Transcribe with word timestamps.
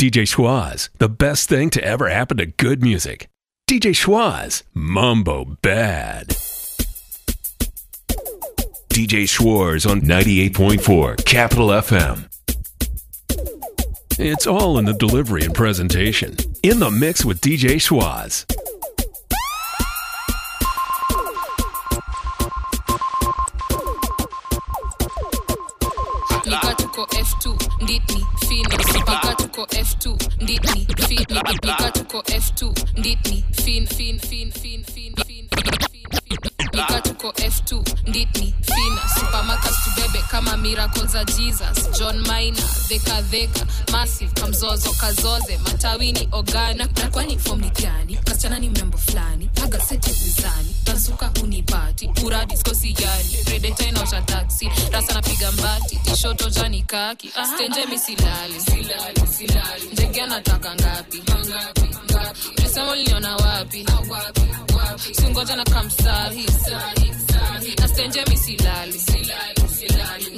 DJ 0.00 0.22
Schwaz, 0.22 0.90
the 0.98 1.08
best 1.08 1.48
thing 1.48 1.70
to 1.70 1.82
ever 1.82 2.08
happen 2.08 2.36
to 2.36 2.46
good 2.46 2.80
music. 2.80 3.28
DJ 3.68 3.90
Schwaz, 3.90 4.62
Mambo 4.72 5.56
Bad. 5.60 6.28
DJ 8.90 9.28
Schwartz 9.28 9.86
on 9.86 10.02
98.4 10.02 11.24
Capital 11.24 11.70
FM. 11.70 12.28
It's 14.20 14.46
all 14.46 14.78
in 14.78 14.84
the 14.84 14.94
delivery 14.94 15.42
and 15.42 15.52
presentation. 15.52 16.36
In 16.62 16.78
the 16.78 16.92
mix 16.92 17.24
with 17.24 17.40
DJ 17.40 17.80
Schwaz. 17.80 18.44
Tuko 29.58 29.74
f2 29.74 30.16
nditni 30.42 30.86
fini 31.08 31.26
nika 31.62 31.90
tuko 31.90 32.18
f2 32.18 32.72
nditni 32.98 33.44
fin 33.64 33.86
fin 33.86 34.18
fin 34.18 34.50
fin 34.52 34.52
fin 34.52 34.84
fin 34.84 34.87
nika 36.78 37.00
tuko 37.00 37.28
f2 37.30 37.82
nditni 38.08 38.54
fina. 38.62 39.00
Supermarket 39.14 39.72
tubebe 39.84 40.18
kama 40.30 40.56
miracle 40.56 41.06
za 41.06 41.24
jesus. 41.24 41.98
John 41.98 42.16
mina 42.18 42.62
dheka 42.88 43.22
massive 43.92 44.32
kamzozo 44.40 44.90
kazoze 44.92 45.58
matawini 45.58 46.28
ogana. 46.32 46.88
Na 46.96 47.08
kwani 47.10 47.38
fom 47.38 47.60
ni 47.60 47.70
gani? 47.70 48.16
Kasichana 48.16 48.58
ni 48.58 48.68
mrembo 48.68 48.98
fulani. 48.98 49.50
Haga 49.60 49.80
seti 49.80 50.10
mizani 50.10 50.76
tansuka 50.84 51.30
unipati 51.42 52.10
uradi 52.24 52.56
skosi 52.56 52.96
yani. 53.00 53.36
Redeta 53.50 53.84
inaosha 53.88 54.22
taksi 54.22 54.70
rasa 54.92 55.14
napiga 55.14 55.52
mbati. 55.52 55.96
Tishoto 55.96 56.50
jani 56.50 56.82
kaki. 56.82 57.30
Stenje 57.54 57.86
misilali 57.86 58.54
ndege 59.92 60.22
anataka 60.22 60.74
ngapi? 60.74 61.22
Mesema 62.62 62.90
uliniona 62.92 63.36
wapi 63.36 63.86
singoja 64.96 65.56
na 65.56 65.64
kamsahi 65.64 66.46
nastenje 67.80 68.24
misilali 68.30 69.02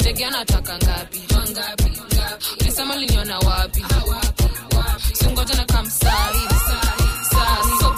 ndege 0.00 0.24
anataka 0.26 0.78
ngapi? 0.78 1.20
Lisema 2.64 2.96
liniona 2.96 3.38
wapi? 3.38 3.84
Singoja 5.12 5.54
na 5.54 5.64
kamsahi 5.64 6.38
sahi 7.30 7.70
so 7.80 7.90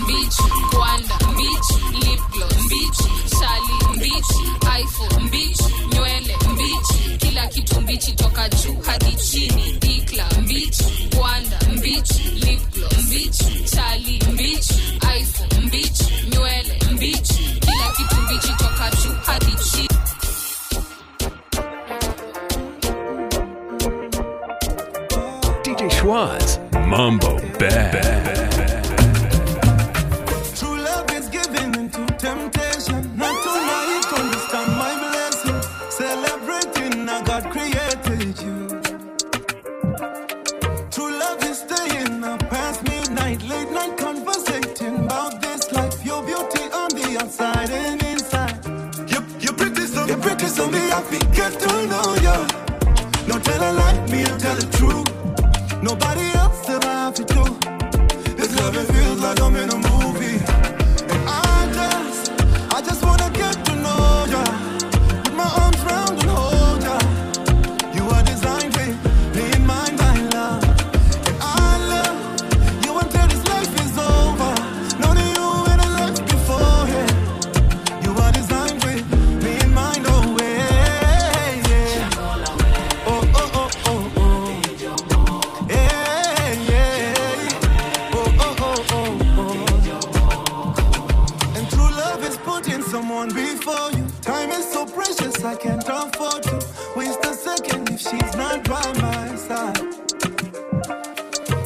mbich 0.00 0.36
kwanda 0.74 1.18
mbich 1.32 1.68
lipglo 1.92 2.46
mbich 2.64 2.98
shali 3.38 3.96
mbich 3.96 4.30
iphone 4.82 5.24
mbich 5.24 5.60
nywele 5.92 6.36
mbich 6.52 7.18
kila 7.18 7.46
kitu 7.46 7.80
mbichi 7.80 8.12
toka 8.12 8.48
juu 8.48 8.76
hadi 8.86 9.12
chini. 9.16 9.72
Dikla 9.72 10.26
mbich 10.42 10.78
by 98.64 98.92
my 99.00 99.36
side. 99.36 99.76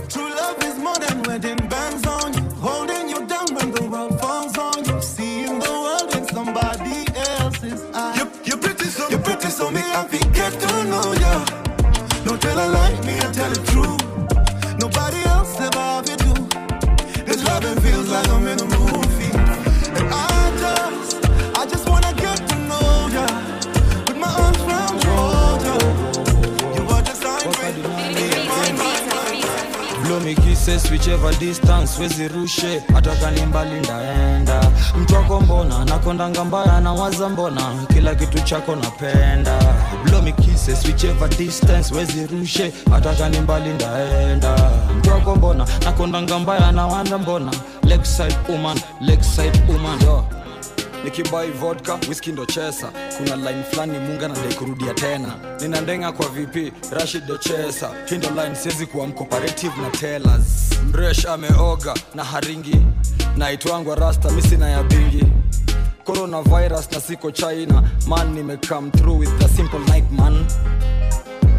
True 0.09 0.31
love 0.41 0.59
is 0.65 0.78
more 0.78 0.99
than 0.99 1.22
wedding 1.25 1.69
bands 1.69 2.06
on 2.06 2.32
you, 2.34 2.43
holding 2.60 3.09
you 3.09 3.27
down 3.27 3.47
when 3.55 3.71
the 3.71 3.84
world 3.91 4.21
falls 4.21 4.56
on 4.59 4.84
you, 4.84 5.00
seeing 5.00 5.59
the 5.59 5.71
world 5.71 6.15
in 6.16 6.27
somebody 6.28 7.06
else's 7.38 7.82
eyes. 7.94 8.19
You're, 8.19 8.31
you're 8.44 8.59
pretty, 8.59 8.87
so 8.87 9.09
you're 9.09 9.21
pretty, 9.21 9.49
so 9.49 9.71
me 9.71 9.81
happy 9.81 10.19
get 10.32 10.53
to 10.53 10.84
know 10.84 11.12
ya. 11.15 11.44
Don't 12.25 12.41
tell 12.41 12.59
a 12.59 12.66
lie, 12.77 13.00
me 13.06 13.15
I 13.19 13.32
tell 13.32 13.50
the 13.50 13.62
truth. 13.71 14.03
Nobody 14.78 15.21
else 15.34 15.61
ever 15.61 15.78
have 15.78 16.09
you 16.09 16.16
do. 16.16 16.34
This 17.25 17.44
loving 17.44 17.81
feels 17.82 18.09
like 18.09 18.28
I'm 18.28 18.47
in 18.47 18.61
a 18.61 18.65
movie. 18.65 19.32
And 19.99 20.09
I 20.12 20.56
just 20.62 21.24
mind. 30.39 30.81
swicheva 30.81 31.33
distance 31.33 32.00
wezirushe 32.03 32.83
hata 32.95 33.17
kanimbali 33.17 33.81
ndaenda. 33.81 34.71
Mtwako 35.00 35.41
mbona 35.41 35.84
nakondanga 35.84 36.45
mbaya 36.45 36.81
nawaza 36.81 37.28
mbona. 37.28 37.61
Kila 37.95 38.15
kitu 38.15 38.41
chako 38.41 38.77
napenda. 38.77 39.59
Blow 40.05 40.23
me 40.23 40.33
kisses 40.33 40.84
whichever 40.84 41.28
distance 41.28 41.94
wezirushe 41.94 42.73
hata 42.91 43.15
kanimbali 43.15 43.71
ndaenda. 43.73 44.71
Mtwako 44.99 45.37
mbona 45.37 45.67
nakondanga 45.84 46.39
mbaya 46.39 46.73
nawaza 46.73 47.19
mbona. 47.19 47.53
Lakeside 47.83 48.37
woman 48.49 48.81
lakeside 49.00 49.59
nikibai 51.05 51.51
vodka 51.51 51.95
whisky 52.09 52.33
ndo 52.33 52.47
chesa. 52.47 52.89
Kuna 53.17 53.37
line 53.37 53.63
fulani 53.71 53.99
munga 53.99 54.29
nadai 54.29 54.55
kurudia 54.55 54.95
tena. 54.95 55.35
Nina 55.61 55.81
ndenga 55.81 56.13
kwa 56.13 56.27
vp 56.29 56.73
rashid 56.91 57.25
ndo 57.25 57.37
chesa. 57.37 57.91
Hindo 58.07 58.29
line 58.31 58.55
siwezi 58.57 58.87
kuwa 58.87 59.07
mcooperative 59.07 59.73
na 59.83 59.91
tellers. 59.91 60.71
Mresh 60.93 61.27
ameoga 61.27 61.95
na 62.15 62.25
haringi. 62.25 62.77
Naitwangwa 63.37 63.95
rasta 63.95 64.31
misina 64.31 64.69
ya 64.71 64.83
bingi. 64.83 65.25
Coronavirus 66.05 66.93
na 66.93 67.01
siko 67.01 67.31
china. 67.31 67.83
Man 68.07 68.35
nimecome 68.35 68.91
through 68.91 69.21
with 69.21 69.39
the 69.39 69.49
simple 69.49 69.79
night 69.81 70.11
man. 70.11 70.47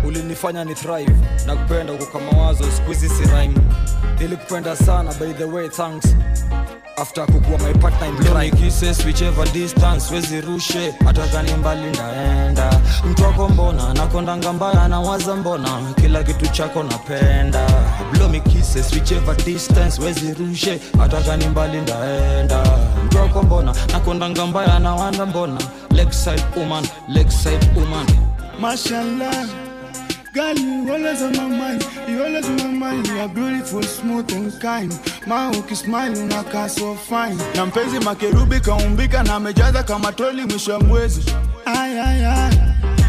Ulinifanya 0.08 0.64
ni 0.66 0.76
thrive. 0.76 1.14
Na 1.46 1.56
kupenda 1.56 1.94
uko 1.94 2.06
kwa 2.06 2.22
mawazo 2.22 2.64
skuizi 2.78 3.10
si 3.10 3.24
rhyme. 3.24 3.56
Nilikupenda 4.20 4.76
sana 4.76 5.14
by 5.14 5.34
the 5.34 5.44
way 5.46 5.70
thanks 5.70 6.16
after 6.98 7.26
kukuwa 7.26 7.60
my 7.60 7.74
partner 7.74 8.12
crime 8.16 8.52
whichever 9.06 9.46
distance 9.54 10.14
wezirushe 10.14 10.94
hata 11.06 11.28
mbali 11.58 11.98
naenda. 11.98 12.80
Mtu 13.12 13.24
wako 13.24 13.50
mbona? 13.50 13.94
Nakondanga 13.94 14.54
mbaya 14.54 14.88
nawaza 14.88 15.36
mbona? 15.36 15.70
Kila 16.02 16.24
kitu 16.24 16.48
chako 16.48 16.84
napenda. 16.84 17.68
Blow 18.14 18.30
me 18.30 18.40
whichever 18.96 19.36
distance 19.36 20.02
wezirushe 20.02 20.80
hata 21.00 21.22
mbali 21.48 21.82
ndaenda 21.82 22.64
mtu 23.06 23.18
wako 23.18 23.44
mbona? 23.44 23.76
Nakondanga 23.94 24.46
mbaya 24.46 24.80
nawaza 24.80 25.26
mbona? 25.26 25.58
Lakeside 25.90 26.44
woman 26.58 26.88
lakeside 27.08 27.68
woman. 27.76 28.06
Mashallah. 28.60 29.46
Girl, 30.36 30.54
you 30.60 30.92
always 30.92 31.22
on 31.22 31.32
my 31.38 31.48
mind. 31.48 31.88
You 32.10 32.22
always 32.24 32.46
on 32.50 32.58
my 32.58 32.68
mind. 32.92 33.08
You 33.08 33.20
are 33.20 33.30
beautiful, 33.30 33.82
smooth 33.84 34.30
and 34.34 34.52
kind. 34.62 34.92
Ma 35.28 35.50
ukismile 35.52 36.20
unakaa 36.20 36.70
so 36.70 36.96
fine. 36.96 37.38
Na 37.56 37.66
mpenzi 37.66 38.00
makerubi 38.00 38.60
kaumbika 38.60 39.24
na 39.24 39.36
amejaza 39.36 39.84
kama 39.84 40.12
troli 40.12 40.42
mwisho 40.46 40.74
wa 40.74 40.80
mwezi. 40.80 41.22
Ay, 41.66 42.00
ay, 42.02 42.26
ay. 42.26 42.54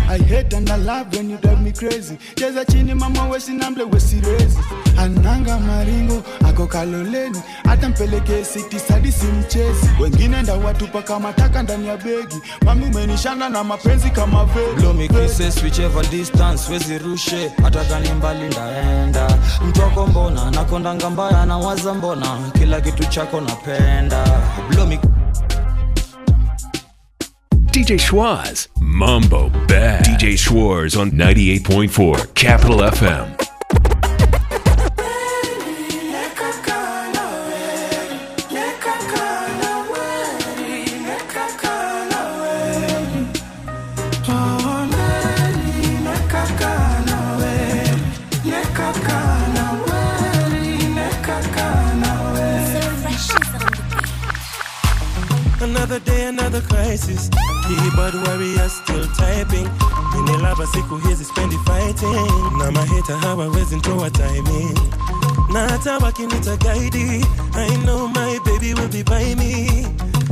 I 0.09 0.19
hate 0.19 0.53
and 0.55 0.71
I 0.71 0.77
love 0.77 1.13
when 1.15 1.31
you 1.31 1.37
drive 1.39 1.61
me 1.63 1.73
crazy. 1.73 2.17
Cheza 2.37 2.65
chini 2.65 2.95
mama 2.95 3.21
wesi 3.29 3.53
namble 3.53 3.85
wesi 3.85 4.21
rezi. 4.21 4.59
Ananga 4.97 5.59
maringo 5.59 6.23
ako 6.49 6.67
kaloleni, 6.67 7.43
hata 7.65 7.89
mpeleke 7.89 8.45
city 8.45 8.79
sadi 8.79 9.13
si 9.13 9.27
mchezi. 9.27 9.91
Wengine 10.01 10.43
ndawatupa 10.43 11.03
kama 11.03 11.33
taka 11.33 11.63
ndani 11.63 11.89
ya 11.89 11.97
begi. 11.97 12.37
Mami 12.65 12.87
umenishana 12.87 13.49
na 13.49 13.65
mapenzi 13.65 14.11
kama 14.11 14.45
veli. 14.45 14.75
blow 14.81 14.93
me 14.93 15.09
kisses 15.09 15.63
whichever 15.63 16.05
distance 16.11 16.73
wezi 16.73 16.99
rushe 16.99 17.53
hata 17.63 17.85
gani 17.85 18.09
mbali 18.13 18.45
ndaenda 18.49 19.39
mtwako 19.69 20.07
mbona 20.07 20.51
nakondanga 20.51 21.11
mbaya 21.11 21.47
na 21.47 21.59
waza 21.59 21.95
mbona 21.95 22.39
kila 22.59 22.81
kitu 22.81 23.05
chako 23.05 23.41
napenda 23.41 24.25
blow 24.71 24.87
me 24.87 25.01
DJ 27.77 27.99
Schwaz, 27.99 28.71
Mambo 28.81 29.51
Bad. 29.69 30.03
DJ 30.03 30.35
Schwartz 30.39 30.97
on 30.97 31.11
98.4 31.11 32.33
Capital 32.33 32.79
FM. 32.79 33.56
Another 56.47 56.63
crisis. 56.69 57.29
Keyboard 57.67 58.15
warrior 58.15 58.69
still 58.69 59.05
typing. 59.19 59.67
Ninelava 60.15 60.67
siku 60.67 60.97
hizi 60.97 61.25
spendi 61.25 61.59
fighting. 61.65 62.59
Na 62.59 62.71
maheta 62.71 63.17
hawawezi 63.19 63.77
ntoa 63.77 64.11
timing. 64.11 64.79
Na 65.53 65.69
hata 65.69 65.99
wakinita 65.99 66.57
guide, 66.57 67.25
I 67.55 67.77
know 67.85 68.07
my 68.09 68.39
baby 68.45 68.75
will 68.75 68.89
be 68.89 69.03
by 69.03 69.35
me. 69.35 69.87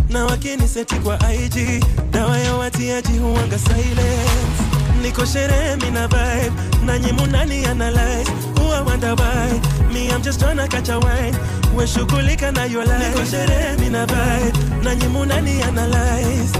Na 0.08 0.24
wakiniseti 0.24 0.94
kwa 0.94 1.18
IG, 1.32 1.84
dawa 2.10 2.38
ya 2.38 2.54
watiaji 2.54 3.18
huwanga 3.18 3.58
silence. 3.58 4.62
Niko 5.02 5.24
sherehe 5.26 5.76
mina 5.76 6.08
vibe, 6.08 6.52
nanyi 6.86 7.12
munani 7.12 7.64
analyze. 7.66 8.30
Huwa 8.60 8.80
wonder 8.82 9.14
why, 9.14 9.60
me 9.92 10.08
I'm 10.10 10.22
just 10.22 10.40
trying 10.40 10.56
to 10.58 10.68
catch 10.68 10.88
a 10.88 10.98
wine. 11.00 11.34
We 11.76 11.86
shughulika 11.86 12.52
na 12.52 12.64
your 12.64 12.84
life. 12.86 12.98
Niko 13.14 13.24
sherehe 13.30 13.76
mina 13.80 14.06
vibe, 14.06 14.73
munani 14.92 15.62
analyze. 15.62 16.52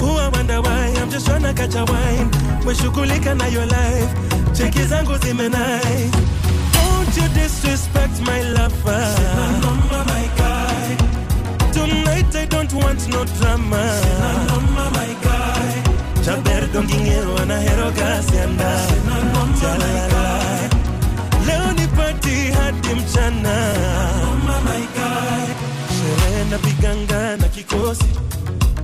Huwa 0.00 0.28
wonder 0.32 0.60
why, 0.60 0.92
I'm 1.00 1.10
just 1.10 1.26
tryna 1.26 1.54
catch 1.56 1.74
a 1.74 1.84
wine. 1.84 2.30
We 2.66 2.74
shughulika 2.74 3.34
na 3.36 3.46
your 3.46 3.66
life. 3.66 4.14
Cheki 4.52 4.84
zangu 4.86 5.16
zime 5.18 5.48
nice. 5.48 6.10
Don't 6.72 7.16
you 7.16 7.28
disrespect 7.34 8.20
my 8.26 8.42
lover. 8.42 9.14
Mama, 9.62 10.04
my 10.06 10.28
guy. 10.36 10.96
Tonight 11.72 12.34
I 12.36 12.46
don't 12.46 12.72
want 12.74 13.08
no 13.08 13.24
drama. 13.24 14.00
Mama, 14.48 14.90
my 14.90 15.14
guy. 15.22 15.82
Chaber 16.24 16.66
dongingero 16.72 17.36
anahero 17.38 17.90
gasianda. 17.92 18.86
Jalala. 19.60 20.68
Leo 21.46 21.72
ni 21.72 21.86
party 21.88 22.50
hadi 22.52 22.88
mchana. 22.94 23.56
Mama, 24.24 24.60
my 24.64 24.86
guy. 24.94 25.54
Sherehe 25.94 26.50
na 26.50 26.58
viganga 26.82 27.36
na 27.36 27.48
kikosi 27.48 28.04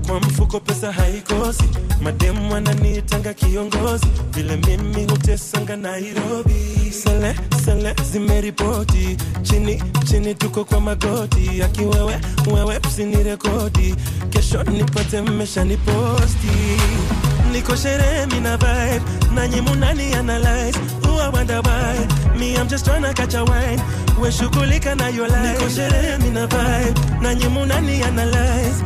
kwa 0.09 0.21
mfuko 0.21 0.61
pesa 0.61 0.93
haikosi. 0.93 1.65
Mademu 2.03 2.53
wananitanga 2.53 3.35
kiongozi. 3.35 4.07
Vile 4.33 4.57
mimi 4.57 5.05
hutesanga 5.11 5.77
nairobi. 5.77 6.93
Sele 7.05 7.35
sele 7.65 7.95
zimeripoti. 8.13 9.17
Chini 9.43 9.83
chini 10.11 10.35
tuko 10.35 10.65
kwa 10.65 10.81
magoti. 10.81 11.63
Akiwewe 11.63 12.21
wewe 12.55 12.81
usinirekodi 12.89 13.95
kesho 14.31 14.63
nipate 14.63 15.21
mmesha 15.23 15.65
niposti 15.65 16.49
niko 17.53 17.77
sherehe 17.77 18.27
mina 18.27 18.57
vibe. 18.57 19.01
Nanyi 19.35 19.61
munani 19.61 20.15
analyze. 20.15 20.79
Huwa 21.07 21.29
wonder 21.31 21.61
why? 21.65 22.39
Me 22.39 22.55
I'm 22.57 22.69
just 22.69 22.87
tryna 22.87 23.15
catch 23.15 23.35
a 23.35 23.45
wine. 23.45 23.83
We 24.21 24.31
shughulika 24.31 24.95
na 24.97 25.09
your 25.09 25.29
life. 25.29 25.59
Niko 25.59 25.69
sherehe 25.71 26.19
mina 26.19 26.47
vibe. 26.47 27.01
Nanyi 27.23 27.45
munani 27.49 28.03
analyze 28.03 28.85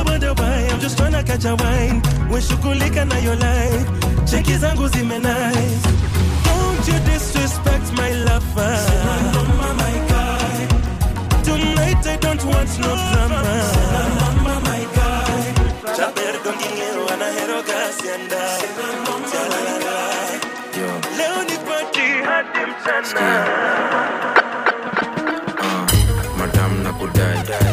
Ooh, 0.00 0.02
I 0.02 0.10
wonder 0.10 0.32
why 0.34 0.68
I'm 0.70 0.80
just 0.80 0.96
trying 0.96 1.12
to 1.12 1.22
catch 1.22 1.44
a 1.44 1.54
wine. 1.54 2.00
We 2.30 2.40
shughulika 2.40 3.04
na 3.08 3.18
your 3.18 3.36
life 3.36 3.86
Cheki 4.24 4.56
zangu 4.58 4.88
zime 4.88 5.18
nice 5.18 5.82
Don't 6.44 6.88
you 6.88 6.98
disrespect 7.10 7.92
my 7.92 8.12
lover. 8.12 8.76
Mama, 9.34 9.74
my 9.74 9.96
guy 10.08 11.42
Tonight 11.42 12.06
I 12.06 12.16
don't 12.16 12.44
want 12.44 12.78
no 12.78 12.94
drama. 12.94 13.42
Mama, 14.20 14.60
my 14.64 14.84
guy 14.94 15.94
Chaper 15.96 16.36
anahero 17.12 17.62
Leo 21.16 21.42
ni 21.42 21.56
party 21.66 22.06
hadi 22.24 22.70
mchana 22.70 24.39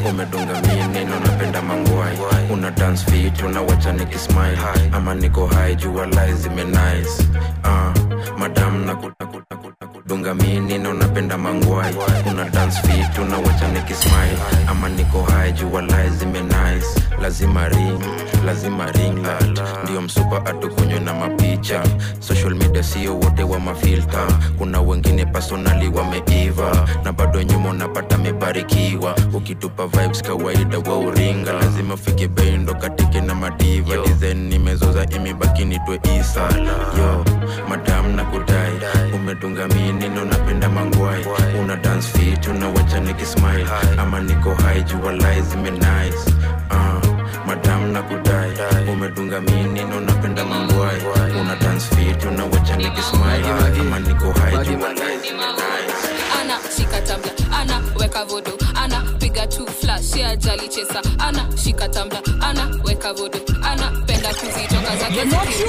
umedunga 0.09 0.61
mie 0.61 1.05
napenda 1.25 1.61
mangwai. 1.61 2.17
Una 2.53 2.71
dance 2.71 3.05
fit 3.11 3.43
unawacha 3.43 3.91
nikismile. 3.93 4.57
Ama 4.91 5.15
niko 5.15 5.47
hai 5.47 5.75
jua 5.75 6.05
lai 6.05 6.33
zime 6.33 6.63
nice. 6.63 7.23
Uh, 7.63 8.37
madam 8.39 8.85
na 8.85 8.95
kudunga 8.95 10.33
mie 10.33 10.59
neno 10.59 10.93
napenda 10.93 11.37
mangwai. 11.37 11.95
Una 12.31 12.49
dance 12.49 12.81
fit 12.81 13.17
unawacha 13.19 13.67
nikismile. 13.67 14.37
Ama 14.67 14.89
niko 14.89 15.23
hai 15.23 15.51
jua 15.51 15.81
lai 15.81 16.09
zime 16.09 16.41
nice 16.41 17.06
lazima 17.21 17.67
ring 17.69 17.99
lazima 18.45 18.91
ring 18.91 19.17
light. 19.25 19.61
Ndio 19.83 20.01
msupa 20.01 20.45
atukunywe 20.45 20.99
na 20.99 21.13
mapicha. 21.13 21.83
Social 22.19 22.55
media 22.55 22.83
sio 22.83 23.19
wote 23.19 23.43
wa 23.43 23.59
mafilta 23.59 24.27
kuna 24.57 24.81
wengine 24.81 25.25
personali 25.25 25.87
wameiva. 25.89 26.87
Na 27.03 27.13
bado 27.13 27.43
nyuma 27.43 27.69
unapata 27.69 28.17
mebarikiwa 28.17 29.15
ukitupa 29.33 29.87
vibes 29.87 30.21
kawaida 30.23 30.77
wa 30.79 30.97
uringa 30.99 31.53
lazima 31.53 31.93
ufike 31.93 32.27
bei 32.27 32.57
ndo 32.57 32.73
katike 32.75 33.21
na 33.21 33.35
madiva. 33.35 33.97
Design 33.97 34.37
nimezoza 34.47 35.05
imebaki 35.05 35.65
nitwe 35.65 35.99
isa. 36.19 36.41
Yo. 36.97 37.25
Madam 37.69 38.15
na 38.15 38.23
kudai 38.25 38.71
umedunga 39.15 39.67
minino 39.67 40.25
napenda 40.25 40.69
mangwai. 40.69 41.25
Una 41.63 41.75
dance 41.75 42.07
fit 42.17 42.47
unawacha 42.47 42.99
nikismile. 42.99 43.65
Ama 43.97 44.19
niko 44.19 44.53
hai 44.53 44.83
jua 44.83 45.11
lai 45.13 45.41
zimenice 45.41 46.33
uh, 46.71 47.06
madam 47.47 47.91
na 47.93 48.01
kudai 48.03 48.51
umedunga 48.91 49.41
minino 49.41 49.99
napenda 49.99 50.45
mangwai 50.45 51.01
una 51.41 51.55
dance 51.55 51.85
fit 51.95 52.25
unawacha 52.25 52.75
nikismile 52.75 53.49
ama 53.79 53.99
niko 53.99 54.31
hai 54.39 54.51
jua 54.65 54.93
lai 54.93 55.17
zime 55.19 55.43
ana 56.41 56.57
shika 56.77 57.01
tambla 57.01 57.31
ana 57.59 57.81
weka 57.99 58.25
vodo 58.25 58.51
ana 58.75 59.01
piga 59.19 59.47
tu 59.47 59.67
flash 59.81 60.15
ya 60.15 60.35
jali 60.35 60.67
chesa 60.69 61.01
ana 61.19 61.45
shika 61.63 61.89
tambla 61.89 62.21
ana 62.41 62.69
weka 62.83 63.13
vodo 63.13 63.39
ana 63.63 63.91
penda 64.05 64.29
kuzitoka 64.29 64.95
zake 64.97 65.23
ziki- 65.23 65.63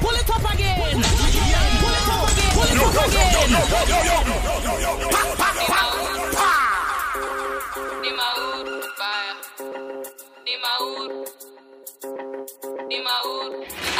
Pull 0.00 0.14
it 0.16 0.30
up 0.30 0.52
again. 0.52 0.76
Pull 0.80 1.92
it 1.92 2.08
up 2.08 2.28
again. 2.28 2.52
Pull 2.54 2.64
it 2.64 2.82
up 2.82 2.96
again. 3.06 3.52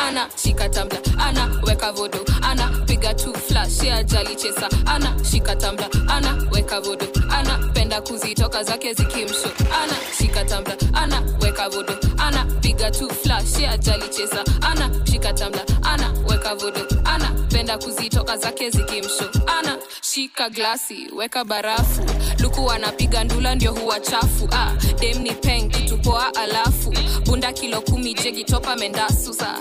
Ana 0.08 0.28
shika 0.36 0.68
tambla 0.68 0.98
ana 1.18 1.48
weka 1.66 1.92
vodo 1.92 2.18
ana 2.42 2.68
piga 2.86 3.14
tu 3.14 3.32
flash. 3.34 3.82
Ya 3.82 4.02
jali 4.04 4.36
chesa. 4.36 4.68
Ana 4.86 5.14
shika 5.24 5.56
tambla 5.56 5.88
ana 6.08 6.34
weka 6.50 6.80
vodo 6.80 7.06
ana 7.30 7.58
penda 7.74 8.00
kuzitoka 8.00 8.62
zake 8.64 8.94
zikimsho. 8.94 9.50
Ana 9.82 9.96
shika 10.18 10.44
tambla 10.44 10.76
ana 10.94 11.20
weka 11.40 11.68
vodo 11.70 11.94
ana 12.18 12.44
piga 12.60 12.90
tu 12.90 13.08
flash. 13.08 13.58
Ya 13.60 13.76
jali 13.78 14.08
chesa. 14.08 14.44
Ana 14.62 14.90
shika 15.06 15.32
tambla 15.32 15.62
ana 15.82 16.12
weka 16.28 16.54
vodo 16.54 16.80
ana 17.04 17.30
penda 17.50 17.78
kuzitoka 17.78 18.36
zake 18.36 18.70
zikimsho. 18.70 19.30
Ana 19.58 19.78
shika 20.14 20.50
glasi 20.50 21.08
weka 21.16 21.44
barafu. 21.44 22.02
Luku 22.38 22.64
wanapiga 22.66 23.24
ndula 23.24 23.54
ndio 23.54 23.72
huwa 23.72 24.00
chafu. 24.00 24.48
Ah, 24.52 24.72
dem 25.00 25.18
ni 25.22 25.30
peng 25.32 25.68
kitu 25.70 25.96
alafu. 26.34 26.92
Bunda 27.26 27.52
kilo 27.52 27.80
kumi 27.80 28.14
jegitopa 28.14 28.76
mendasu 28.76 29.34
sa 29.34 29.58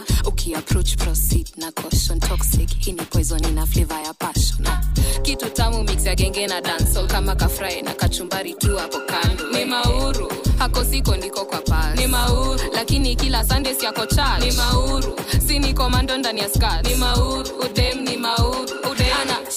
proceed 0.97 1.49
na 1.57 1.71
caution 1.71 2.19
toxic. 2.19 2.69
Hii 2.79 2.91
ni 2.91 3.01
poison 3.01 3.43
ina 3.43 3.65
flavor 3.65 4.01
ya 4.05 4.13
passion. 4.13 4.67
Ah, 4.67 4.81
kitu 5.21 5.49
tamu 5.49 5.83
mix 5.83 6.05
ya 6.05 6.15
genge 6.15 6.47
na 6.47 6.61
dancehall. 6.61 7.07
Kama 7.07 7.35
kafrai 7.35 7.81
na 7.81 7.93
kachumbari 7.93 8.53
tu 8.53 8.77
hapo 8.77 8.99
kando. 8.99 9.49
Ni 9.51 9.65
mauru 9.65 10.31
hako 10.57 10.83
siko 10.85 11.15
ndiko 11.15 11.45
kwa 11.45 11.61
pas 11.61 11.95
ni 11.99 12.07
mauru 12.07 12.59
lakini 12.73 13.15
kila 13.15 13.45
sunday 13.45 13.73
siako 13.75 14.05
church 14.05 14.39
ni 14.45 14.51
mauru 14.51 15.15
si 15.47 15.59
ni 15.59 15.73
komando 15.73 16.17
ndani 16.17 16.39
ya 16.39 16.49
skirt 16.49 16.87
ni 16.87 16.95
mauru 16.95 17.49
udem 17.65 17.99
ni 18.01 18.17
mauru 18.17 18.70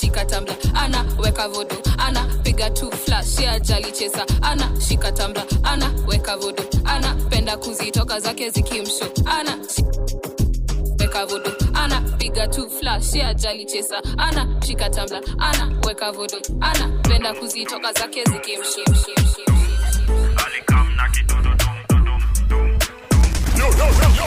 shika 0.01 0.25
tambla 0.25 0.55
ana 0.75 1.05
weka 1.19 1.49
vodo 1.49 1.77
ana 1.99 2.25
piga 2.43 2.71
tu 2.71 2.91
flash. 2.91 3.39
Ya 3.39 3.59
jali 3.61 3.93
chesa. 3.93 4.27
Ana 4.43 4.69
shika 4.89 5.13
tambla 5.13 5.45
ana 5.65 5.91
weka 6.07 6.37
vodo 6.37 6.63
ana 6.85 7.15
penda 7.31 7.57
kuzitoka 7.57 8.21
zake 8.21 8.51
zikimsho 8.51 9.05
ana 9.27 9.59
weka 11.01 11.27
vodo 11.27 11.53
ana 11.75 12.01
piga 12.19 12.49
tu 12.49 12.69
flash. 12.71 13.15
Ya 13.15 13.35
jali 13.35 13.65
chesa. 13.65 14.03
Ana 14.19 14.47
shika 14.67 14.91
tambla 14.91 15.21
ana 15.39 15.71
weka 15.87 16.13
vodo 16.13 16.37
ana 16.61 16.89
penda 17.03 17.35
kuzitoka 17.35 17.93
zake 17.93 18.25
zikimshimshimshim 18.25 19.45
For 24.17 24.24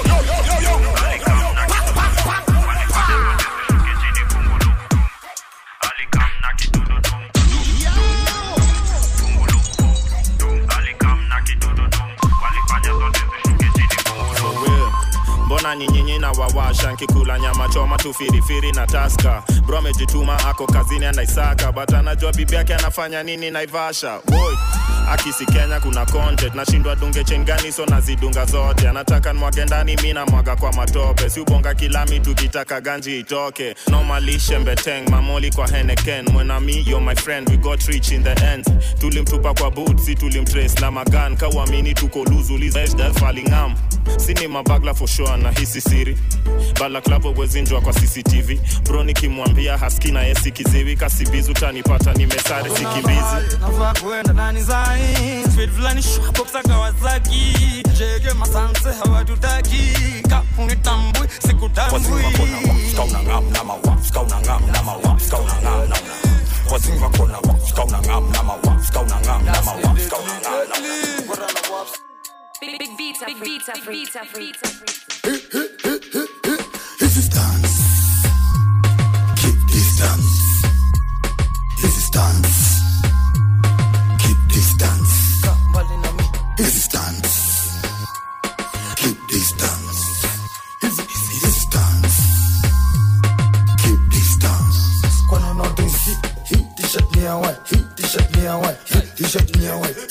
to 18.14 18.14
fit 18.14 18.34
it, 18.34 18.64
in 18.64 18.78
a. 18.78 19.57
bro 19.68 19.78
amejituma 19.78 20.40
ako 20.46 20.68
kazini 20.68 21.06
anaisaka. 21.06 21.72
But 21.72 21.94
anajua 21.94 22.32
bibi 22.34 22.56
yake 22.56 22.76
anafanya 22.76 23.24
nini 23.24 23.52
naivasha. 23.52 24.20
Boy. 24.26 24.56
akisi 25.12 25.46
kenya 25.46 25.80
kuna 25.80 26.06
content. 26.06 26.56
Nashindwa 26.56 26.96
dunge 26.96 27.24
chengani 27.24 27.72
so 27.72 27.86
nazidunga 27.86 28.46
zote. 28.46 28.90
Anataka 28.90 29.34
nmwage 29.34 29.66
ndani 29.66 29.96
mi 30.04 30.14
namwaga 30.14 30.56
kwa 30.56 30.74
matope. 30.74 31.30
Siubonga 31.30 31.74
kilami 31.74 32.20
tukitaka 32.20 32.82
ganji 32.82 33.20
itoke. 33.20 33.76
Nomalishe 33.88 34.58
mamoli 35.10 35.52
kwa 35.52 35.68
heneken 35.68 36.30
mwenami 36.30 36.84
yo 36.90 37.00
my 37.00 37.16
friend 37.16 37.50
we 37.50 37.58
got 37.58 37.84
rich 37.88 38.12
in 38.12 38.24
the 38.24 38.36
end. 38.54 38.66
Tulimtupa 39.00 39.54
kwa 39.54 39.72
boot 39.72 40.00
si 40.00 40.16
tulimtrace 40.16 40.82
na 40.82 40.92
magan. 40.92 41.38
Kawamini 41.38 41.94
tuko 41.94 42.24
luzulizfalingam 42.26 43.76
sini 44.18 44.48
mabagla 44.48 44.94
for 44.94 45.08
sure 45.08 45.38
na 45.38 45.52
hisi 45.52 45.82
siri. 45.82 46.18
Balaklavo 46.80 47.32
wezinjwa 47.38 47.82
kwa 47.82 47.94
cctv 47.94 48.60
bro 48.84 49.04
nikimwambia 49.04 49.57
haski 49.66 50.12
na 50.12 50.22
yesi 50.24 50.52
kiziwi 50.52 50.96
kasibizi 50.96 51.52
utanipata 51.52 52.14
nimesare 52.14 52.70
sikimbizi 52.70 53.58
navaa 53.62 53.94
kuenda 53.94 54.34
ndani 54.34 54.64
zai 54.64 55.44
speed 55.54 55.72
fulani 55.72 56.02
shwapoksa 56.04 56.64
kawasaki 56.64 57.54
jege 57.98 58.34
masanse 58.40 58.90
hawatutaki 59.04 59.94
kaunitambui 60.30 61.28
sikutambui 61.48 62.24
Big, 72.60 72.80
big 72.80 72.98
beats, 72.98 73.24
big 73.26 73.40
beats, 73.40 73.70
big 73.74 73.86
beats, 73.86 74.14
big 74.34 74.52
beats. 75.54 75.77
Distance. 79.98 80.62
This 81.82 81.98
is 81.98 82.10
dance. 82.10 82.58
Keep 84.22 84.38
distance. 84.48 85.14
This 86.58 86.76
is 86.78 86.88
dance. 86.88 87.34
Keep 88.96 89.18
distance. 89.28 89.98
This 90.82 91.00
is 91.00 91.22
this 91.42 91.58
is 91.58 91.66
dance. 91.74 92.16
Keep 93.82 94.00
distance. 94.10 94.78
Kwani 95.30 95.46
unaotinsi 95.52 96.18
hii 96.44 96.66
t-shirt 96.76 97.16
ni 97.16 97.24
ya 97.24 97.36
white, 97.36 97.70
hii 97.76 97.86
t-shirt 97.96 98.36
ni 98.36 98.46
ya 98.46 98.56
white, 98.58 98.94
hii 98.94 99.02
t-shirt 99.16 99.56
ni 99.56 99.66
ya 99.66 99.76
white, 99.76 100.00
hii 100.00 100.07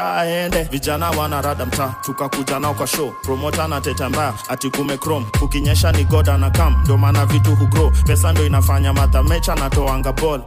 alafu 0.00 0.18
aende. 0.20 0.62
Vijana 0.62 1.10
wanarada 1.10 1.66
mtaa 1.66 1.94
tukakuja 2.02 2.58
nao 2.58 2.74
kwa 2.74 2.86
show. 2.86 3.10
Promota 3.22 3.68
na 3.68 3.80
teta 3.80 4.08
mbaya 4.08 4.34
ati 4.48 4.70
kume 4.70 4.98
chrome. 4.98 5.26
Kukinyesha 5.38 5.92
ni 5.92 6.04
goda 6.04 6.38
na 6.38 6.50
kam 6.50 6.80
ndo 6.84 6.96
maana 6.98 7.26
vitu 7.26 7.56
hugro. 7.56 7.92
Pesa 8.06 8.32
ndo 8.32 8.46
inafanya 8.46 8.92
madhamecha 8.92 9.54
natoanga 9.54 10.12
ball. 10.12 10.42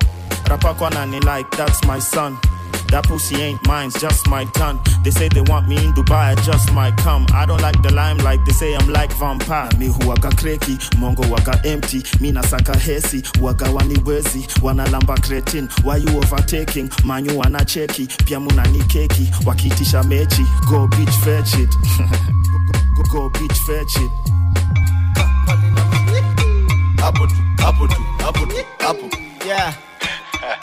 Rapako 0.46 0.86
anani 0.88 1.20
like 1.20 1.50
that's 1.58 1.84
my 1.86 2.02
son 2.02 2.38
That 2.92 3.06
pussy 3.08 3.36
ain't 3.42 3.66
mine, 3.68 3.88
it's 3.90 4.02
just 4.02 4.28
my 4.28 4.46
tongue. 4.46 4.80
They 5.04 5.12
say 5.12 5.30
they 5.30 5.42
want 5.42 5.68
me 5.68 5.78
in 5.78 5.94
Dubai, 5.94 6.36
I 6.38 6.42
just 6.42 6.72
might 6.74 6.98
come. 6.98 7.26
I 7.34 7.46
don't 7.46 7.62
like 7.62 7.80
the 7.84 7.94
limelight, 7.94 8.40
they 8.46 8.52
say 8.52 8.76
I'm 8.76 8.90
like 8.90 9.12
vampire. 9.14 9.70
Mi 9.78 9.88
huwaga 9.88 10.30
kreki, 10.32 10.78
mongo 10.98 11.24
waga 11.30 11.62
empty. 11.66 12.02
Mi 12.20 12.32
nasaka 12.32 12.76
hesi, 12.78 13.22
waga 13.42 13.66
waniwezi. 13.72 14.48
Wanalamba 14.62 15.16
cretin, 15.22 15.70
why 15.84 15.98
you 15.98 16.18
overtaking? 16.18 16.90
Manyu 17.04 17.38
wana 17.38 17.66
cheki, 17.66 18.08
pia 18.26 18.40
munani 18.40 18.80
keki. 18.88 19.30
Wakitisha 19.46 20.04
mechi, 20.04 20.44
go 20.70 20.88
bitch 20.88 21.14
fetch 21.24 21.54
it. 21.60 21.70
go, 22.96 23.04
go 23.12 23.30
bitch 23.30 23.58
fetch 23.68 23.98
it. 23.98 24.12
Hapo 27.00 27.28
tu, 27.28 27.36
hapo 27.58 27.88
tu, 27.88 28.02
hapo 28.18 28.46
tu, 28.46 28.56
hapo. 28.80 29.10
Yeah. 29.46 29.74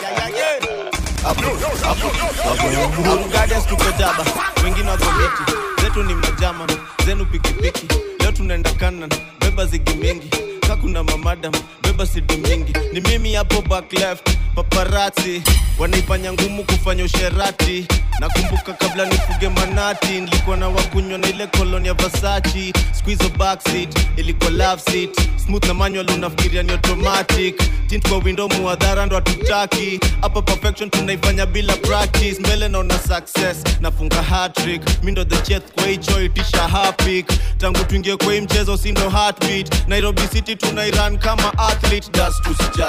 Yeah, 0.01 0.29
yeah, 0.29 0.59
yeah. 0.61 0.96
Hapo, 1.27 1.41
hapo, 1.41 2.07
hapo. 2.43 3.09
Hapo 3.09 3.29
Gardens 3.29 3.65
tuko 3.67 3.83
jaba, 3.99 4.23
wengine 4.63 4.89
wagobeti. 4.89 5.43
Zetu 5.81 6.03
ni 6.03 6.13
majama, 6.15 6.67
zenu 7.05 7.25
pikipiki. 7.25 7.87
Leo 8.19 8.31
tunaenda 8.31 8.71
kanan, 8.71 9.09
beba 9.39 9.65
zigi 9.65 9.93
mingi. 9.93 10.29
Kakuna 10.67 11.03
mamadam, 11.03 11.51
beba 11.83 12.05
sidi 12.07 12.37
mingi. 12.37 12.73
Ni 12.97 13.01
mimi 13.09 13.33
hapo 13.33 13.61
back 13.61 13.93
left, 13.93 14.37
paparazzi. 14.55 15.41
Wanaifanya 15.79 16.33
ngumu 16.33 16.63
kufanya 16.63 17.03
usherati. 17.03 17.87
Nakumbuka 18.19 18.73
kabla 18.73 19.05
nifuge 19.05 19.49
manati, 19.49 20.07
nilikuwa 20.21 20.57
na 20.57 20.67
wakunywa 20.69 21.17
na 21.17 21.29
ile 21.29 21.47
koloni 21.47 21.93
Versace. 21.93 22.73
Siku 22.91 23.37
backseat, 23.37 23.95
ilikuwa 24.17 24.49
love. 24.49 25.09
Smooth 25.45 25.65
na 25.67 25.73
manual 25.73 26.09
unafikiria 26.11 26.63
ni 26.63 26.71
automatic. 26.71 27.61
Tint 27.87 28.09
kwa 28.09 28.17
window 28.17 28.49
muadhara 28.49 29.05
ndo 29.05 29.15
hatutaki. 29.15 29.99
Hapa 30.21 30.41
perfection 30.41 30.89
tunaifanya 30.89 31.45
bila 31.45 31.73
practice. 31.75 32.39
Mbele 32.39 32.67
naona 32.67 32.99
success, 32.99 33.57
nafunga 33.81 34.21
hat-trick. 34.23 34.81
Mi 35.03 35.11
ndo 35.11 35.23
the 35.25 35.37
cheth 35.37 35.71
kwa 35.75 35.83
hicho 35.87 36.23
itisha 36.23 36.67
hapik. 36.67 37.27
Tangu 37.57 37.83
tuingie 37.83 38.17
kwa 38.17 38.33
hii 38.33 38.41
mchezo 38.41 38.77
si 38.77 38.91
ndo 38.91 39.09
heartbeat. 39.09 39.87
Nairobi 39.87 40.21
City 40.33 40.55
tunairan 40.55 41.17
kama 41.17 41.57
athlete. 41.57 42.09
Das 42.11 42.33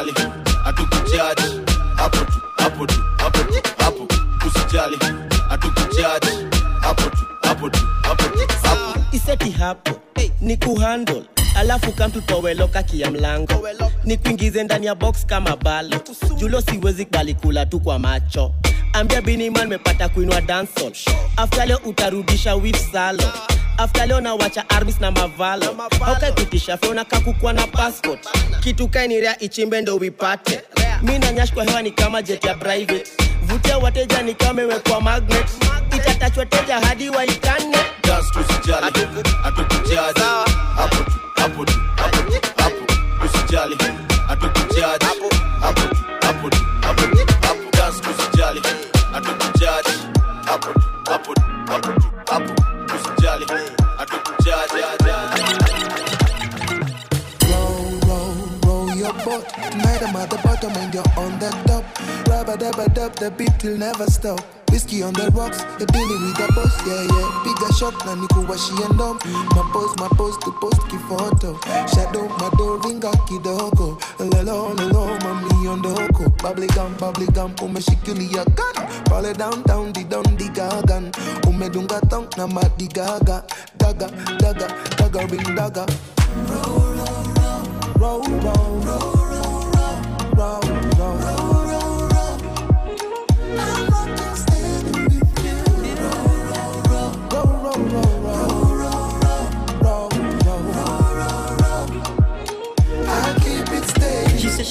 tusijali, 0.05 0.12
hatukujudge. 0.64 1.62
Hapo 1.97 2.17
tu, 2.19 2.40
hapo 2.59 2.87
tu, 2.87 2.95
hapo 3.19 3.38
tu, 3.38 3.62
hapo. 3.78 4.09
Usijali, 4.47 4.99
hatukujudge. 5.49 6.49
Hapo 6.81 7.02
tu, 7.02 7.25
hapo 7.43 7.71
tu, 7.71 7.78
hapo 8.02 8.23
tu, 8.25 8.38
hapo. 8.62 9.00
iseti 9.12 9.50
hapo 9.50 10.00
ni 10.40 10.57
kuhandle 10.57 11.23
alafu 11.57 11.93
kamtutoweloka 11.93 12.83
kia 12.83 13.11
mlango 13.11 13.69
ni 14.05 14.17
kuingize 14.17 14.64
ndani 14.64 14.87
ya 14.87 14.95
box 14.95 15.26
kama 15.26 15.57
balo 15.57 15.97
julo 16.37 16.61
siwezi 16.61 17.05
kubali 17.05 17.35
kula 17.35 17.67
tu 17.67 17.81
kwa 17.81 17.99
macho 17.99 18.55
ambia 18.93 19.21
biniman 19.23 19.69
mepata 19.69 20.09
kuinwa 20.09 20.40
dansol 20.40 20.93
afta 21.37 21.67
leo 21.67 21.78
utarudisha 21.85 22.55
wif 22.55 22.93
salo 22.93 23.23
afta 23.79 24.07
leo 24.07 24.21
nawacha 24.21 24.69
armis 24.71 25.01
na 25.01 25.11
mavalo 25.11 25.77
haukaikutisha 26.05 26.77
feona 26.77 27.05
kakukwa 27.05 27.53
na 27.53 27.67
passport. 27.67 28.29
Kitu 28.61 28.89
kainirea 28.89 29.39
ichimbe 29.41 29.81
ndo 29.83 29.97
wipate 29.97 30.61
mi 31.03 31.19
na 31.19 31.33
nyash 31.33 31.53
kwa 31.53 31.65
hewa 31.65 31.83
ni 31.83 31.91
kama 31.91 32.23
jet 32.23 32.45
ya 32.45 32.55
private. 32.55 33.05
Vutia 33.43 33.79
wateja 33.79 34.23
ni 34.23 34.35
kama 34.35 34.63
imewekwa 34.63 35.01
magnet. 35.01 35.47
Itatachwa 35.97 36.47
teja 36.47 36.81
hadi 36.81 37.11
usijali, 38.41 38.87
hatukujudge. 39.43 40.21
Hapo 40.77 40.97
tu, 41.05 41.13
hapo 41.37 41.65
tu, 41.65 41.73
hapo 41.97 42.19
tu, 42.31 42.41
hapo. 42.57 42.77
Usijali, 43.25 43.77
hatukujudge. 44.27 44.81
Hapo 45.07 45.29
at 60.19 60.31
the 60.31 60.38
bottom 60.43 60.73
and 60.77 60.95
you're 60.95 61.12
on 61.17 61.38
the 61.38 61.50
top. 61.67 61.85
Rubber 62.29 62.57
dubber 62.57 62.93
dub, 62.95 63.15
the 63.17 63.31
beat 63.31 63.62
will 63.62 63.79
never 63.79 64.07
stop. 64.07 64.41
Whiskey 64.71 65.03
on 65.03 65.15
the 65.15 65.31
rocks, 65.33 65.65
you're 65.79 65.88
dealing 65.88 66.21
with 66.29 66.37
the 66.37 66.47
boss, 66.53 66.75
yeah, 66.85 67.00
yeah. 67.09 67.29
Bigger 67.41 67.73
shot, 67.73 67.97
na 68.05 68.15
nikuwashi 68.15 68.77
and 68.85 69.00
um. 69.00 69.17
My 69.57 69.65
post, 69.73 69.99
my 69.99 70.09
post, 70.12 70.41
to 70.43 70.53
post 70.61 70.81
kifoto. 70.93 71.57
Shadow, 71.88 72.29
my 72.37 72.50
door, 72.59 72.79
ringa 72.85 73.11
kidogo. 73.25 73.97
Lelo, 74.19 74.75
lelo, 74.77 75.19
mami 75.25 75.69
ondoko. 75.73 76.29
Bubbly 76.43 76.67
gum, 76.69 76.95
bubbly 76.97 77.27
gum, 77.33 77.55
umeshikilia 77.57 78.45
gun. 78.55 78.75
Pale 79.05 79.33
downtown, 79.33 79.93
di 79.93 80.05
down, 80.05 80.37
di 80.37 80.49
gagan. 80.49 81.11
Umedunga 81.49 82.00
thong 82.11 82.29
na 82.37 82.47
gaga. 82.93 83.45
Daga, 83.79 84.09
daga, 84.38 84.69
daga, 84.99 85.21
ring 85.31 85.57
daga. 85.57 85.87
Roll, 86.50 86.88
roll, 87.99 88.23
roll, 88.23 88.81
roll, 88.85 89.18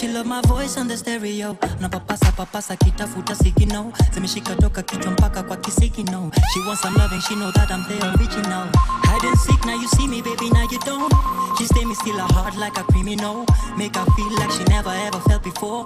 She 0.08 0.14
love 0.14 0.26
my 0.26 0.40
voice 0.48 0.78
on 0.78 0.88
the 0.88 0.96
stereo. 0.96 1.58
Na 1.82 1.90
papasa 1.90 2.76
kitafuta 2.78 3.36
sigino 3.36 3.92
zimeshika 4.14 4.56
toka 4.56 4.82
kichwa 4.84 5.12
mpaka 5.12 5.44
kwa 5.44 5.58
kisigino 5.58 6.32
she 6.54 6.60
wants 6.62 6.82
some 6.82 6.96
loving 6.98 7.20
she 7.22 7.36
know 7.36 7.52
that 7.52 7.70
I'm 7.70 7.84
the 7.84 8.00
original. 8.16 8.68
Hide 9.04 9.28
and 9.28 9.38
seek 9.38 9.66
now 9.66 9.74
you 9.76 9.88
see 9.90 10.08
me 10.08 10.22
baby 10.22 10.50
now 10.50 10.64
you 10.72 10.80
don't. 10.80 11.12
She 11.58 11.66
stay 11.66 11.84
me 11.84 11.94
still 11.96 12.18
a 12.20 12.24
heart 12.34 12.56
like 12.56 12.78
a 12.80 12.84
criminal. 12.84 13.46
Make 13.78 13.98
her 13.98 14.06
feel 14.16 14.32
like 14.40 14.52
she 14.52 14.64
never 14.72 14.92
ever 14.92 15.20
felt 15.28 15.44
before. 15.44 15.84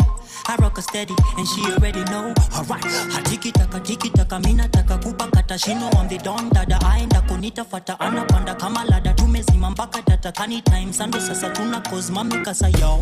I 0.47 0.55
rock 0.57 0.75
her 0.75 0.83
steady 0.83 1.15
and 1.37 1.47
she 1.47 1.65
already 1.73 2.03
know. 2.05 2.31
Alright 2.55 2.83
hatiki 3.09 3.51
taka 3.51 3.79
tiki 3.79 4.11
taka 4.11 4.39
mina 4.39 4.67
taka 4.67 4.97
kupakata 4.99 5.57
shino 5.57 5.89
I'm 5.97 6.07
the 6.07 6.19
don 6.19 6.49
dada 6.49 6.77
aenda 6.85 7.21
kunita 7.27 7.65
fata. 7.65 7.97
Ana 7.99 8.21
anapanda 8.21 8.55
kama 8.59 8.85
lada 8.85 9.13
tumezima 9.13 9.69
mpaka 9.71 10.01
tatakani 10.01 10.61
time 10.61 10.93
sando 10.93 11.19
sasa 11.19 11.49
tuna 11.49 11.81
cause 11.81 12.11
mami 12.11 12.37
kasa 12.45 12.67
yo 12.69 13.01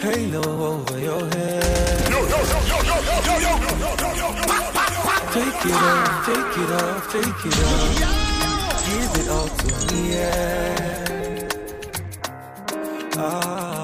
halo 0.00 0.40
over 0.40 0.98
your 0.98 1.20
head. 1.30 2.10
Yo, 2.10 2.18
yo, 2.18 2.38
yo, 2.50 2.58
yo, 2.68 2.78
yo, 2.88 2.96
yo, 3.06 3.20
yo, 3.26 3.38
yo, 3.38 3.50
yo, 3.50 3.78
yo, 3.78 4.16
yo, 4.16 4.34
yo, 4.46 4.74
yo. 4.74 4.79
Take 5.32 5.46
it 5.46 5.72
off, 5.72 6.26
take 6.26 6.58
it 6.58 6.70
off, 6.72 7.12
take 7.12 7.46
it 7.46 7.58
off. 7.64 7.94
Give 8.86 9.14
it 9.20 9.28
all 9.30 9.48
to 9.48 9.66
me, 9.94 9.98
yeah. 10.12 11.48
Ah. 13.16 13.79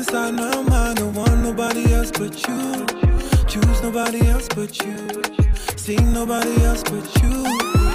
Inside 0.00 0.32
my 0.32 0.62
mind. 0.62 0.96
Don't 0.96 1.14
want 1.14 1.42
nobody 1.42 1.92
else 1.92 2.10
but 2.10 2.32
you. 2.48 2.86
Choose 3.46 3.82
nobody 3.82 4.26
else 4.28 4.48
but 4.48 4.72
you. 4.82 4.96
See 5.76 5.96
nobody 5.96 6.54
else 6.64 6.82
but 6.84 7.04
you. 7.22 7.44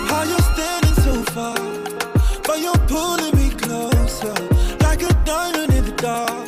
How 0.09 0.23
you're 0.23 0.47
standing 0.53 0.97
so 1.07 1.13
far, 1.33 1.57
but 2.47 2.59
you're 2.59 2.83
pulling 2.93 3.35
me 3.35 3.49
closer, 3.63 4.35
like 4.85 5.01
a 5.01 5.13
diamond 5.25 5.73
in 5.73 5.85
the 5.85 5.95
dark. 5.97 6.44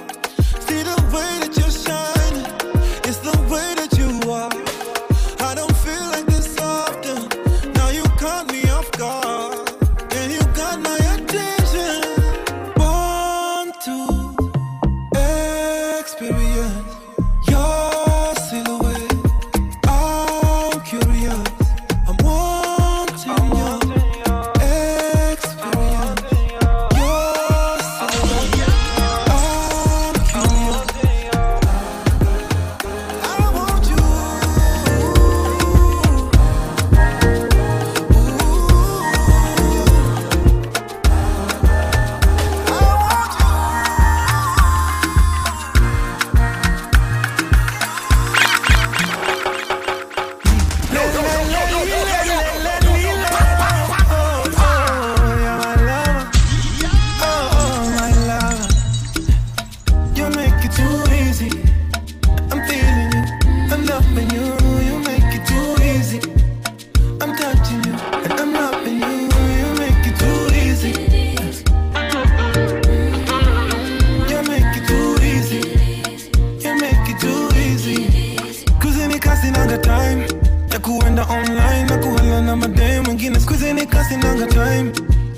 Time 84.78 84.92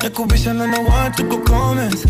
ya 0.03 0.09
kubishana 0.09 0.67
na 0.67 0.79
watu 0.79 1.25
kwa 1.25 1.37
comments. 1.37 2.05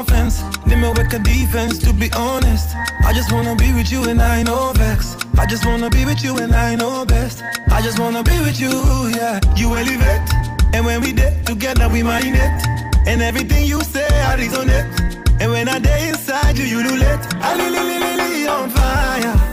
Offense 0.00 0.44
nimeweka 0.66 1.18
defense 1.18 1.86
to 1.86 1.92
be 1.92 2.10
honest. 2.16 2.68
I 3.08 3.14
just 3.14 3.32
wanna 3.32 3.54
be 3.54 3.72
with 3.72 3.92
you 3.92 4.04
and 4.10 4.20
I 4.22 4.42
know 4.44 4.72
vex. 4.72 5.16
I 5.38 5.46
just 5.46 5.64
wanna 5.66 5.90
be 5.90 6.04
with 6.04 6.24
you 6.24 6.36
and 6.38 6.54
I 6.54 6.76
know 6.76 7.04
best. 7.04 7.42
I 7.70 7.82
just 7.82 7.98
wanna 7.98 8.22
be 8.22 8.38
with 8.40 8.60
you 8.60 8.70
yeah. 9.16 9.40
You 9.56 9.74
elevate 9.76 10.22
and 10.72 10.84
when 10.86 11.00
we 11.02 11.12
did 11.12 11.46
together 11.46 11.88
we 11.88 12.02
mind 12.02 12.36
it. 12.36 12.66
And 13.06 13.22
everything 13.22 13.66
you 13.66 13.80
say 13.82 14.06
I 14.06 14.36
resonate. 14.36 15.40
And 15.40 15.50
when 15.52 15.68
I 15.68 15.78
day 15.78 16.08
inside 16.08 16.58
you 16.58 16.64
you 16.64 16.82
do 16.82 16.96
let. 16.96 17.20
I 17.42 17.54
li 17.56 17.70
li 17.70 17.98
li 17.98 18.16
li 18.16 18.46
on 18.48 18.70
fire. 18.70 19.43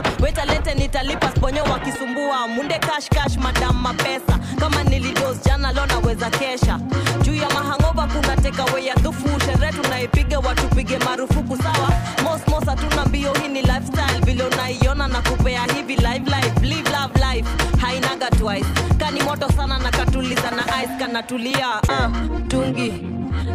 Ntawachukua. 0.00 0.26
wetalete 0.26 0.74
nitalipa 0.74 1.28
sponyo 1.30 1.62
wakisumbua. 1.64 2.48
Munde 2.48 2.78
cash 2.78 3.08
cash 3.08 3.36
madam 3.36 3.76
mapesa. 3.82 4.38
Kama 4.60 4.84
nilidos 4.84 5.44
jana 5.46 5.72
leo 5.72 5.86
naweza 5.86 6.30
kesha. 6.30 6.80
Juu 7.22 7.34
ya 7.34 7.48
mahangova 7.50 8.06
kuna 8.06 8.36
ya 8.78 8.94
dhufu. 8.94 9.28
Sherehe 9.40 9.72
tunaipiga 9.72 10.38
watupige 10.38 10.98
marufuku 10.98 11.56
sawa. 11.62 11.90
Mos 12.22 12.40
mos 12.48 12.64
hatuna 12.66 13.04
mbio 13.06 13.32
hii 13.34 13.48
ni 13.48 13.62
lifestyle 13.62 14.20
vile 14.24 14.44
unaiona 14.44 15.08
na 15.08 15.22
kupea 15.22 15.62
hivi 15.76 15.96
live 15.96 16.30
life 16.30 16.60
live 16.62 16.90
love 16.90 17.14
life 17.34 17.48
hainaga 17.80 18.30
twice 18.30 18.66
kani 18.98 19.22
moto 19.22 19.48
sana 19.56 19.78
na 19.78 19.90
katuliza 19.90 20.50
na 20.50 20.82
ice 20.82 20.92
kanatulia 20.98 21.68
uh, 21.68 22.16
tungi 22.48 22.92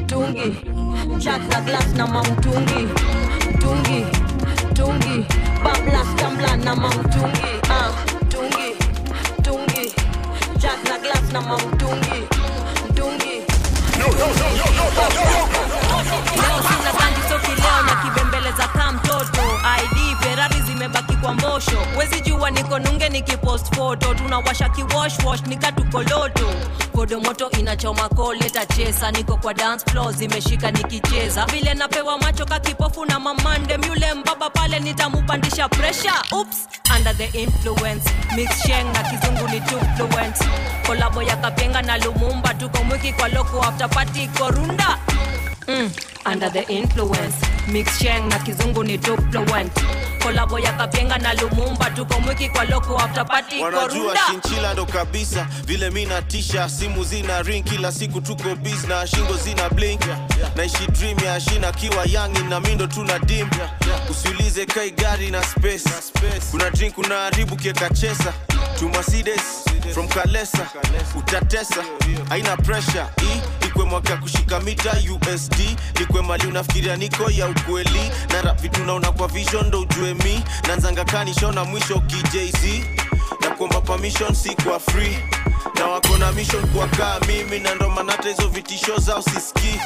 tungi 0.06 0.56
chak 1.20 1.42
na 1.50 1.62
glass 1.62 1.88
na 1.96 2.08
mamtungi 2.08 2.88
tungi 3.62 4.06
tungi 4.84 5.26
bablas 5.64 6.08
tambla 6.20 6.56
na 6.58 6.76
mamtungi 6.76 7.52
uh, 7.72 7.92
tungi 8.30 8.68
tungi 9.44 9.94
chat 10.62 10.80
na 10.90 10.98
glass 11.00 11.26
na 11.34 11.42
mamtungi 11.42 12.20
mtungi 12.90 13.36
leo 13.98 14.12
sina 14.12 14.50
ganji 14.96 15.24
soki 16.10 16.73
kwa 21.24 21.34
mbosho 21.34 21.78
wezi 21.98 22.22
jua 22.22 22.52
niko 22.52 22.80
nunge 22.80 23.10
nikipost 23.10 23.76
foto 23.76 24.14
tunawasha 24.14 24.70
kiwoshwosh 24.70 25.42
nikatukoloto 25.42 26.50
kodo 26.96 27.20
moto 27.20 27.50
inachoma 27.60 28.10
koleta 28.10 28.66
chesa 28.66 29.12
niko 29.12 29.38
kwa 29.38 29.54
dance 29.54 29.86
floor 29.92 30.14
zimeshika 30.14 30.72
nikicheza. 30.72 31.46
Vile 31.46 31.74
napewa 31.74 32.18
macho 32.18 32.46
kakipofu 32.46 33.06
na 33.06 33.20
mamande 33.20 33.78
myule 33.78 34.14
mbaba 34.14 34.50
pale 34.50 34.80
nitamupandisha 34.80 35.70
presha 35.70 36.14
ups 36.42 36.58
under 36.98 37.18
the 37.18 37.26
influence. 37.42 38.10
Mixsheng 38.36 38.94
na 38.94 39.04
kizungu 39.04 39.48
ni 39.48 39.62
tufluent 39.62 40.36
kolabo 40.88 41.22
ya 41.24 41.36
kapenga 41.38 41.82
na 41.82 41.98
lumumba 41.98 42.54
tuko 42.54 42.84
mwiki 42.84 43.14
kwa 43.14 43.28
loko 43.28 43.62
after 43.64 43.90
party 43.90 44.28
korunda 44.28 44.98
mm, 45.68 45.92
under 46.26 46.50
the 46.50 46.64
influence. 46.74 47.36
Mix 47.68 47.98
sheng 48.00 48.28
na 48.30 48.40
kizungu 48.40 48.84
ni 48.84 48.98
too 48.98 49.18
fluent. 49.32 49.72
Kolabo 50.24 50.60
ya 50.60 50.74
kapenga 50.74 51.18
na 51.18 51.34
lumumba 51.34 51.90
tuko 51.90 52.20
mwiki 52.20 52.50
kwa 52.50 52.64
loko 52.66 52.98
after 52.98 53.26
party 53.26 53.62
wanajua 53.64 54.18
shinchila 54.28 54.74
ndo 54.74 54.86
kabisa. 54.86 55.48
Vile 55.66 55.90
mi 55.90 56.06
natisha 56.06 56.70
simu 56.70 57.04
zina 57.04 57.42
ring 57.42 57.64
kila 57.64 57.92
siku 57.92 58.22
tuko 58.22 58.56
bis 58.56 58.84
na 58.88 59.08
shingo 59.08 59.38
zina 59.38 59.70
blink. 59.70 60.02
Naishi 60.56 60.88
dream 60.88 61.20
ya 61.26 61.40
shina 61.40 61.72
kiwa 61.72 62.06
yangi 62.06 62.42
na 62.42 62.60
mindo 62.60 62.88
tuna 62.88 63.20
dim. 63.20 63.50
Usiulize 64.10 64.66
kai 64.66 64.92
gari 64.92 65.32
na 65.32 65.44
space. 65.44 65.84
Kuna 66.52 66.70
drink 66.70 66.98
unaharibu 66.98 67.56
kieka 67.56 67.90
chesa. 67.90 68.34
Tumasides 68.80 69.64
from 69.94 70.08
kalesa. 70.08 70.68
Utatesa. 71.18 71.84
Haina 72.30 72.58
pressure. 72.58 73.06
Hii 73.22 73.42
ikwe 73.74 73.86
mwaka 73.86 74.18
kushika 74.18 74.60
mita 74.60 74.92
usd 74.92 75.78
nikwe 76.00 76.22
mali 76.22 76.48
unafikiria 76.48 76.96
niko 76.96 77.32
ya 77.32 77.48
ukweli. 77.48 78.12
Na 78.30 78.42
rap 78.42 78.62
vitu 78.62 78.84
naona 78.84 79.12
kwa 79.12 79.28
vision 79.28 79.68
ndo 79.68 79.80
ujue 79.82 80.14
mi. 80.14 80.44
Nanzanga 80.68 81.06
kanishona 81.06 81.64
mwisho 81.64 82.00
kijz 82.00 82.84
na 83.42 83.50
kuomba 83.50 83.82
permission 83.82 84.34
si 84.36 84.56
kwa 84.56 84.80
free. 84.80 85.18
Na 85.80 85.86
wako 85.88 86.18
na 86.18 86.32
mission 86.32 86.68
kwa 86.68 86.88
kaa 86.88 87.20
mimi. 87.28 87.60
Na 87.60 87.76
ndo 87.76 87.90
manata 87.90 88.30
hizo 88.30 88.48
vitisho 88.48 88.98
zao 88.98 89.22
siski 89.22 89.80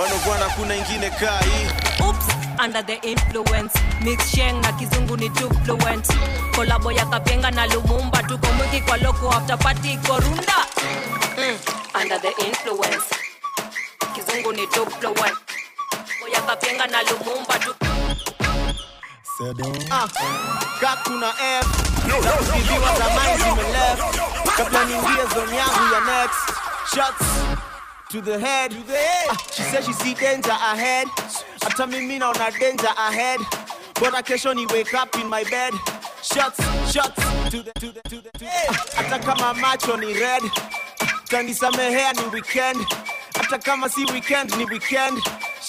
wanobwana 0.00 0.44
kuna 0.56 0.76
ingine 0.76 1.10
kaa 1.10 1.38
hii. 1.40 1.66
Oops 2.06 2.26
under 2.64 2.86
the 2.86 2.94
influence. 2.94 3.78
Mixsheng 4.00 4.60
na 4.62 4.72
kizungu 4.72 5.16
ni 5.16 5.30
too 5.30 5.50
fluent. 5.64 6.08
Kolabo 6.56 6.92
ya 6.92 7.06
kapenga 7.06 7.50
na 7.50 7.66
lumumba. 7.66 8.22
Tuko 8.22 8.46
mwiki 8.52 8.80
kwa 8.80 8.96
loko 8.96 9.30
after 9.30 9.58
party 9.58 9.96
korunda 9.96 10.54
mm, 11.38 11.58
under 11.94 12.18
the 12.18 12.32
influence 12.46 13.08
kizungu 14.14 14.52
ni 14.52 14.66
too 14.66 14.86
fluent 14.86 15.36
Kolabo 16.20 16.46
kapenga 16.46 16.86
na 16.86 17.02
lumumba 17.02 17.58
tu 17.58 17.74
Ah, 19.90 20.06
ka 20.80 20.96
kuna 21.04 21.28
f 21.60 21.66
zakubibiwa 22.22 22.98
zamani 22.98 23.42
zimeleft 23.42 24.02
kabla 24.56 24.84
niingie 24.84 25.24
zone 25.34 25.56
yangu 25.56 25.94
ya 25.94 26.00
next 26.00 26.52
shots 26.94 27.26
to 28.10 28.20
the 28.20 28.38
head 28.38 28.70
to 28.70 28.82
the 28.86 28.98
ah, 29.30 29.36
she 29.52 29.62
said 29.62 29.84
she 29.84 29.92
see 29.92 30.14
danger 30.14 30.52
ahead 30.72 31.08
hata 31.64 31.86
mimi 31.86 32.18
naona 32.18 32.50
danger 32.60 32.90
ahead 33.08 33.40
bora 34.00 34.22
kesho 34.22 34.54
ni 34.54 34.66
wake 34.66 34.94
up 34.94 35.14
in 35.16 35.28
my 35.28 35.44
bed 35.44 35.74
shots 36.22 36.60
shots 36.92 37.22
to 37.50 37.62
the 37.62 37.72
to 37.72 37.92
the 37.92 38.00
to 38.08 38.20
the, 38.22 38.30
to 38.38 38.44
the. 38.44 38.46
Ah, 38.68 38.74
hata 38.96 39.18
kama 39.18 39.54
macho 39.54 39.96
ni 39.96 40.14
red 40.14 40.42
tanisamehea 41.34 42.12
ni 42.12 42.22
weekend. 42.32 42.86
Hata 43.38 43.58
kama 43.58 43.88
si 43.88 44.04
weekend 44.04 44.54
ni 44.56 44.64
weekend. 44.64 45.18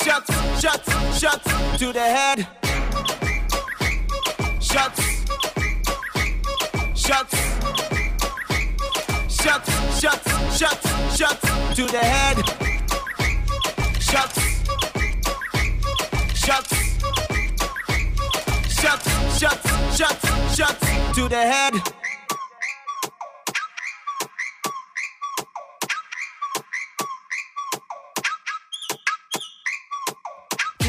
Shots 0.04 0.34
shots 0.62 1.20
shots 1.22 1.80
to 1.80 1.94
the 1.94 2.00
head. 2.00 2.48
Shots 4.60 5.02
shots 6.94 7.36
shots 9.28 9.72
shots 10.02 10.60
shots 10.60 11.18
shots 11.18 11.76
to 11.76 11.86
the 11.86 11.98
head. 11.98 12.38
Shots 14.00 14.40
shots 16.46 16.76
shots 18.80 19.10
shots 19.40 19.98
shots 19.98 20.58
shots 20.58 21.16
to 21.16 21.28
the 21.30 21.42
head 21.54 22.05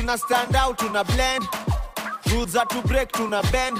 tuna 0.06 0.18
stand 0.18 0.54
out 0.56 0.78
tuna 0.78 1.02
blend. 1.04 1.44
Rules 2.30 2.50
za 2.50 2.64
to 2.64 2.80
break 2.82 3.10
tuna 3.12 3.42
bend. 3.50 3.76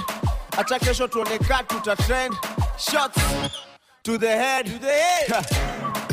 Acha 0.51 0.77
kesho 0.79 1.07
tuoneka 1.07 1.63
tuta 1.67 1.95
trend. 2.05 2.33
Shots 2.77 3.17
to 4.03 4.17
the 4.17 4.27
head, 4.27 4.65
to 4.65 4.77
the 4.77 4.91
head. 4.91 5.45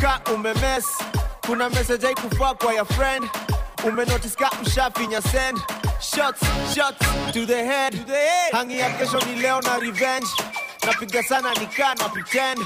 ka 0.00 0.20
umemes 0.26 0.84
kuna 1.44 1.68
message 1.70 2.02
haikufaa 2.06 2.54
kwa 2.54 2.74
ya 2.74 2.84
friend. 2.84 3.28
Umenotice 3.84 4.36
ka 4.36 4.50
ushafinya 4.62 5.20
send. 5.22 5.58
Shots 6.00 6.40
shots 6.74 7.32
to 7.32 7.44
the 7.46 7.64
head, 7.64 7.92
to 7.92 8.04
the 8.04 8.12
head. 8.16 8.52
hangi 8.52 8.78
ya 8.78 8.90
kesho 8.90 9.20
ni 9.26 9.34
leo 9.42 9.60
na 9.60 9.78
revenge. 9.78 10.28
Napiga 10.86 11.22
sana 11.22 11.54
nikaa 11.54 11.94
na 11.94 12.08
pretend. 12.08 12.60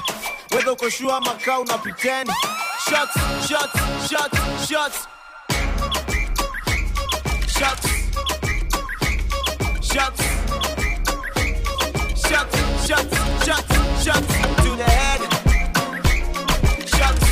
Wedha 0.51 0.71
uko 0.71 0.89
shua 0.89 1.17
ama 1.17 1.33
kaa 1.45 1.59
una 1.59 1.77
pretend. 1.77 2.29
Shots 2.89 3.47
shots 3.47 4.09
shots 4.09 4.67
shots 4.69 5.07
shots 7.59 7.87
shots 9.81 10.23
shots 12.27 12.55
shots 12.87 13.15
shots 13.45 13.73
shots 14.03 14.33
to 14.63 14.69
the 14.81 14.87
head 14.97 15.21
shots 16.95 17.25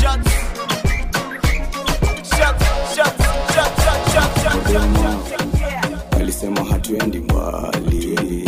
shots 0.00 0.30
shots 2.36 2.64
shots 2.94 3.20
shots 3.54 3.78
shots 3.84 4.12
shots 4.12 4.72
shots 4.72 5.00
shots 5.02 6.12
alisema 6.20 6.64
hatuendi 6.64 7.18
mbali 7.18 8.44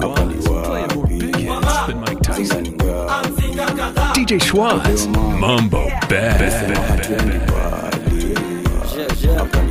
hapa 0.00 0.24
ni 0.24 0.34
wapi 0.48 2.20
Tanzania 2.22 2.72
ngapi? 3.74 4.24
DJ 4.24 4.38
Schwaz, 4.42 5.06
Mambo 5.40 5.78
Bad. 6.10 6.38
hapa 6.38 6.70
mpaka 6.70 6.92
pali 6.92 7.89
stagiaire. 9.20 9.70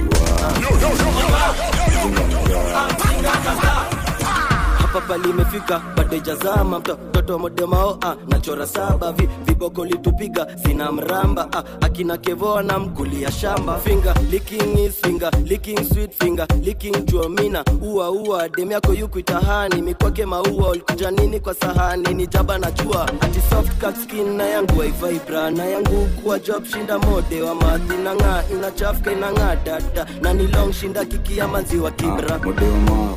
Bado 5.07 6.15
ijazama 6.17 6.79
mto- 6.79 6.97
mtoto 7.09 7.39
modemao 7.39 7.97
ah, 8.01 8.15
nachora 8.27 8.67
saba 8.67 9.11
vi, 9.11 9.29
viboko 9.45 9.85
litupiga 9.85 10.47
sina 10.63 10.91
mramba 10.91 11.47
ah, 11.53 11.63
akina 11.81 12.17
kevoa 12.17 12.63
na 12.63 12.79
mkulia 12.79 13.31
shamba. 13.31 13.77
Finger 13.79 14.13
licking 14.31 14.77
is 14.79 14.95
finger 15.01 15.31
licking 15.45 15.83
sweet 15.93 16.13
finger 16.23 16.47
licking 16.63 17.05
juamina 17.05 17.63
ua 17.81 18.09
ua 18.11 18.49
demi 18.49 18.73
yako 18.73 18.93
yukuitahani 18.93 19.81
mikwake 19.81 20.25
maua 20.25 20.69
ulikuja 20.69 21.11
nini 21.11 21.39
kwa 21.39 21.53
sahani? 21.53 22.13
Ni 22.13 22.27
jaba 22.27 22.57
na 22.57 22.71
jua. 22.71 23.09
Ati 23.21 23.41
soft 23.49 23.79
cut 23.85 23.95
skin 24.03 24.37
na 24.37 24.43
yangu 24.45 24.79
waivibra 24.79 25.51
na 25.51 25.65
yangu 25.65 26.05
kuwa 26.23 26.39
job 26.39 26.65
shinda 26.65 26.99
mode 26.99 27.41
wa 27.41 27.55
madhi 27.55 27.97
na 28.03 28.15
ng'aa 28.15 28.43
inachafka 28.53 29.11
inang'aa 29.11 29.55
dada. 29.55 30.05
Na 30.21 30.33
ni 30.33 30.47
long 30.47 30.73
shinda 30.73 31.05
kikia 31.05 31.47
maziwa 31.47 31.91
kibra. 31.91 32.39
Modema 32.39 33.13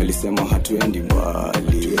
alisema 0.00 0.44
hatuendi 0.44 1.00
mbali 1.00 1.98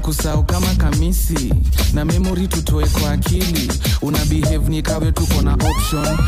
tutakusau 0.00 0.44
kama 0.44 0.74
kamisi. 0.74 1.52
Na 1.94 2.04
memori 2.04 2.48
tutoe 2.48 2.86
kwa 2.88 3.10
akili. 3.10 3.72
Una 4.02 4.18
behave 4.24 4.68
ni 4.68 4.82
tuko 5.12 5.42
na 5.42 5.54
option 5.54 6.18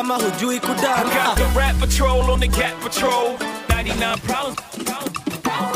kama 0.00 0.14
hujui 0.14 0.56
I 0.56 0.60
got 0.60 1.36
the 1.36 1.44
rap 1.54 1.76
patrol 1.78 2.30
on 2.30 2.40
the 2.40 2.48
cat 2.48 2.74
patrol. 2.80 3.36
99 3.68 4.18
pounds. 4.20 4.56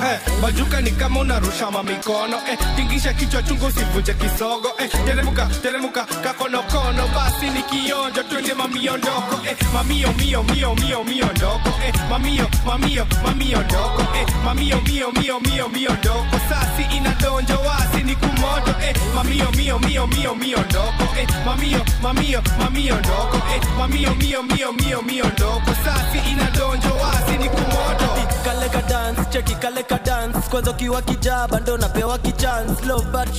Eh, 0.02 0.33
bajuka 0.44 0.80
ni 0.80 0.90
kama 0.90 1.20
unarusha 1.20 1.70
mamikono 1.70 2.36
eh, 2.50 2.58
tingisha 2.76 3.12
kichwa 3.12 3.42
chungu 3.42 3.66
usivunje 3.66 4.14
kisogo 4.14 4.68
eh, 4.78 4.90
teremuka 5.06 5.46
teremuka 5.62 6.04
kakonokono 6.04 7.08
basi 7.14 7.46
ni 7.50 7.62
kionjo 7.62 8.22
twende 8.22 8.54
mamiondoko 8.54 9.40
eh, 9.50 9.56
mamio 9.74 10.12
mio 10.12 10.42
mio 10.42 10.74
mio 10.74 11.04
mio 11.04 11.26
ndoko 11.36 11.68
eh, 11.86 11.94
mamio 12.10 12.46
mamio 12.66 13.06
mamio 13.24 13.62
ndoko 13.62 14.02
eh, 14.02 14.26
mamio 14.44 14.80
mio 14.80 15.12
mio 15.12 15.40
mio 15.40 15.68
mio 15.68 15.90
ndoko 15.92 16.36
sasi 16.48 16.96
inadonjo 16.96 17.58
wasi 17.60 18.02
ni 18.04 18.14
kumoto 18.16 18.70
eh, 18.82 18.94
mamio 19.14 19.50
mio 19.50 19.78
mio 19.78 20.06
mio 20.06 20.34
mio 20.34 20.58
ndoko 20.58 21.04
eh, 21.20 21.28
mamio 21.46 21.84
mamio 22.02 22.42
mamio 22.58 22.96
ndoko 22.98 23.36
eh, 23.36 23.60
mamio 23.78 24.14
mio 24.14 24.42
mio 24.42 24.72
mio 24.72 25.02
mio 25.02 25.24
ndoko 25.24 25.70
sasi 25.84 26.30
inadonjo 26.30 26.94
wasi 27.02 27.38
ni 27.38 27.48
kumoto 27.48 28.04
kale 28.44 28.68
ka 28.68 28.82
dance 28.82 29.24
cheki 29.30 29.54
kale 29.54 29.82
ka 29.82 29.98
dance 29.98 30.33
kwanza 30.40 30.70
ukiwa 30.70 31.02
kijaba 31.02 31.60
ndo 31.60 31.76
napewa 31.76 32.18
kichance 32.18 32.86
low 32.86 33.02
but 33.02 33.34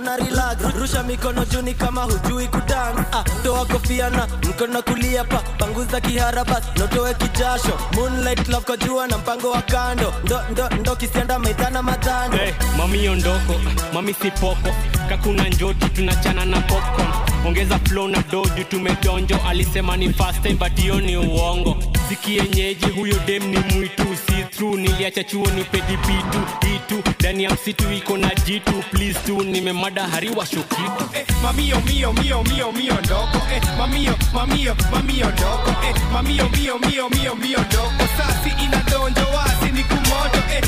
na 0.00 0.16
relax. 0.16 0.56
Rusha 0.80 1.02
mikono 1.02 1.44
juni 1.44 1.74
kama 1.74 2.02
hujui 2.02 2.46
kudance. 2.48 3.02
Ah 3.12 3.24
toa 3.42 3.64
kofia 3.66 4.10
na 4.10 4.26
mkono 4.48 4.82
kulia 4.82 5.24
pa. 5.24 5.38
Panguza 5.58 6.00
kiharabas 6.00 6.62
notoe 6.76 7.14
kijasho. 7.14 7.78
Moonlight 7.94 8.48
love 8.48 8.64
jua 8.76 9.06
na 9.06 9.18
mpango 9.18 9.50
wa 9.50 9.62
kando. 9.62 10.14
Ndo 10.24 10.40
ndo 10.50 10.68
ndo 10.68 10.96
kisianda 10.96 11.38
maidhana 11.38 11.82
matando 11.82 12.36
hey, 12.36 12.52
mami 12.78 13.08
ondoko 13.08 13.54
mami 13.94 14.14
sipoko 14.14 14.68
kakuna 15.08 15.48
njoti 15.48 15.88
tunachana 15.88 16.44
na 16.44 16.60
popcorn. 16.60 17.08
Ongeza 17.46 17.78
flow 17.78 18.08
na 18.08 18.22
doju 18.32 18.64
tumedonjo. 18.64 19.38
Alisema 19.48 19.96
ni 19.96 20.12
fast 20.12 20.42
time 20.42 20.54
but 20.54 20.80
hiyo 20.80 21.00
ni 21.00 21.16
uongo. 21.16 21.76
Sikienyeji 22.08 22.86
huyo 22.86 23.16
dem 23.26 23.42
ni 23.50 23.58
mwitu. 23.58 24.02
Si 24.26 24.36
niliacha 24.76 25.24
chuo 25.24 25.46
ni 25.46 25.64
pedibitu 25.64 26.38
itu 26.76 27.02
ndani 27.20 27.44
ya 27.44 27.50
msitu 27.50 27.92
iko 27.92 28.18
na 28.18 28.34
jitu 28.34 28.72
please 28.90 29.18
tu. 29.26 29.42
Nimemada 29.42 30.08
hariwa 30.08 30.46
shokitu. 30.46 31.04
Eh, 31.14 31.26
ni 39.72 39.82
kumoto. 39.84 40.38
Eh, 40.52 40.66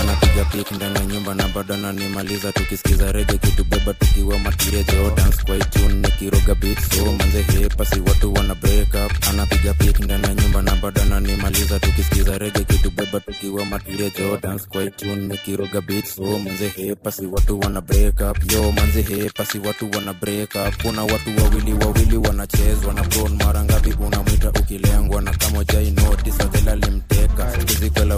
anapiga 0.00 0.44
pik 0.44 0.70
ndani 0.72 0.94
ya 0.98 1.04
nyumba 1.06 1.34
na 1.34 1.48
bado 1.48 1.74
ananimaliza. 1.74 2.52
Tukisikiza 2.52 3.12
rege 3.12 3.38
kitubeba 3.38 3.94
tukiwa 3.94 4.38
matiria 4.38 4.82
dance 5.10 5.42
kwa 5.46 5.56
itune 5.56 5.99
nikiroga 6.20 6.54
beat 6.54 6.78
so 6.92 7.12
manze 7.12 7.42
hepasi 7.42 8.00
watu 8.00 8.34
wana 8.34 8.54
break 8.54 8.88
up. 8.94 9.28
Anapiga 9.30 9.74
pik 9.74 10.00
ndani 10.00 10.24
ya 10.26 10.34
nyumba 10.34 10.62
na 10.62 10.76
bado 10.76 11.02
ananimaliza. 11.02 11.80
Tukisikiza 11.80 12.38
rege 12.38 12.64
kitubeba 12.64 13.20
tukiwa 13.20 13.64
matiria 13.64 14.10
jordans 14.10 14.68
dance 14.70 15.16
nikiroga 15.16 15.80
beat 15.80 16.06
so 16.06 16.22
manze 16.38 16.68
hepasi 16.68 17.26
watu 17.26 17.60
wana 17.60 17.80
break 17.80 18.20
up. 18.30 18.52
Yo 18.52 18.72
manze 18.72 19.02
hepasi 19.02 19.58
watu 19.58 19.90
wana 19.90 20.12
break 20.12 20.54
up. 20.54 20.82
Kuna 20.82 21.02
watu 21.02 21.30
wawili 21.42 21.72
wawili 21.72 22.16
wanachezwa 22.16 22.94
na 22.94 23.02
bron 23.02 23.34
mara 23.44 23.64
ngapi 23.64 23.92
unamwita 24.06 24.48
ukilengwa? 24.50 25.22
Na 25.22 25.30
kama 25.30 25.64
jai 25.64 25.90
notice 25.90 26.42
adhela 26.42 26.76
limteka 26.76 27.50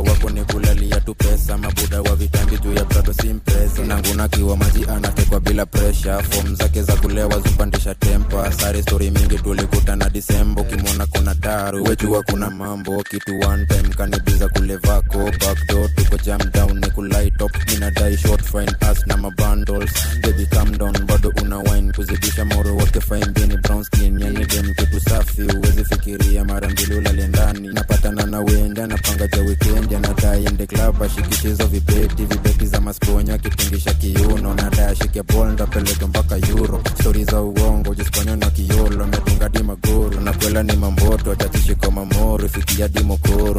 wako 0.01 0.31
ni 0.31 0.45
kulalia 0.45 1.01
tu 1.01 1.15
pesa 1.15 1.59
mabuda 1.59 2.03
wa 2.03 2.17
vitambi 2.17 2.59
juu 2.59 2.72
ya 2.83 2.88
prado 2.88 3.12
simpresa 3.12 3.83
nanguna 3.87 4.29
kiwa 4.29 4.57
maji 4.57 4.85
anatekwa 4.85 5.40
bila 5.40 5.66
presha 5.66 6.23
fom 6.23 6.57
zake 6.57 6.83
za 6.83 6.97
kulewa 6.97 7.35
zupandisha 7.40 7.95
tempa 7.95 8.53
sare 8.53 8.83
stori 8.83 9.11
mingi 9.11 9.38
tulikutana 9.38 10.11
disembo 10.11 10.64
kimwona 10.64 11.07
kuna 11.07 11.35
daru 11.35 11.85
wejua 11.85 12.23
kuna 12.23 12.51
mambo. 12.51 13.03
Kitu 13.03 13.40
one 13.49 13.66
time 13.66 13.88
kanibiza 13.97 14.49
kule 14.49 14.77
vako. 14.77 15.18
Backdoor 15.18 15.95
tuko 15.95 16.16
jam 16.25 16.40
down 16.53 16.79
ni 16.79 16.90
kulaitop 16.90 17.51
minadai 17.71 18.16
short 18.16 18.42
fine 18.45 18.73
as 18.81 19.07
na 19.07 19.16
mabundles 19.16 19.90
baby 20.23 20.47
calm 20.47 20.73
down 20.79 20.92
bado 21.07 21.33
una 21.42 21.59
wine. 21.59 21.92
Kuzidisha 21.92 22.45
moro 22.45 22.75
wote 22.77 23.01
fine 23.01 23.27
bini 23.33 23.57
brown 23.57 23.85
skin. 23.85 24.21
Yani 24.21 24.47
dem 24.47 24.75
kitu 24.75 25.01
safi 25.01 25.42
uwezi 25.42 25.85
fikiria. 25.85 26.45
Mara 26.45 26.68
mbili 26.68 26.95
ulale 26.95 27.29
ndani. 27.29 27.68
Napatana 27.68 28.27
na 28.27 28.40
wenda 28.40 28.87
napanga 28.87 29.27
ja 29.29 29.42
weekend. 29.42 29.95
Anadai 29.95 30.45
ende 30.45 30.66
club 30.66 31.03
ashikishizo 31.03 31.66
vibeti. 31.66 32.25
Vibeti 32.25 32.66
za 32.73 32.81
masponya 32.81 33.39
kitingisha 33.39 33.95
kiuno 33.95 34.55
na 34.55 34.89
ashike 34.89 35.23
bol 35.23 35.49
ndapeleka 35.53 36.07
mpaka 36.07 36.37
yuro 36.37 36.81
stori 37.01 37.25
za 37.25 37.41
uongo 37.43 37.95
jisponya 37.95 38.37
na 38.37 38.51
kiolo 38.51 39.07
metunga 39.07 39.49
di 39.49 39.63
magoro 39.63 40.21
nakwela 40.21 40.63
ni 40.63 40.77
mamboto 40.77 41.33
atachishiko 41.33 41.91
mamoro 41.91 42.49
fikia 42.49 42.89
di 42.89 43.03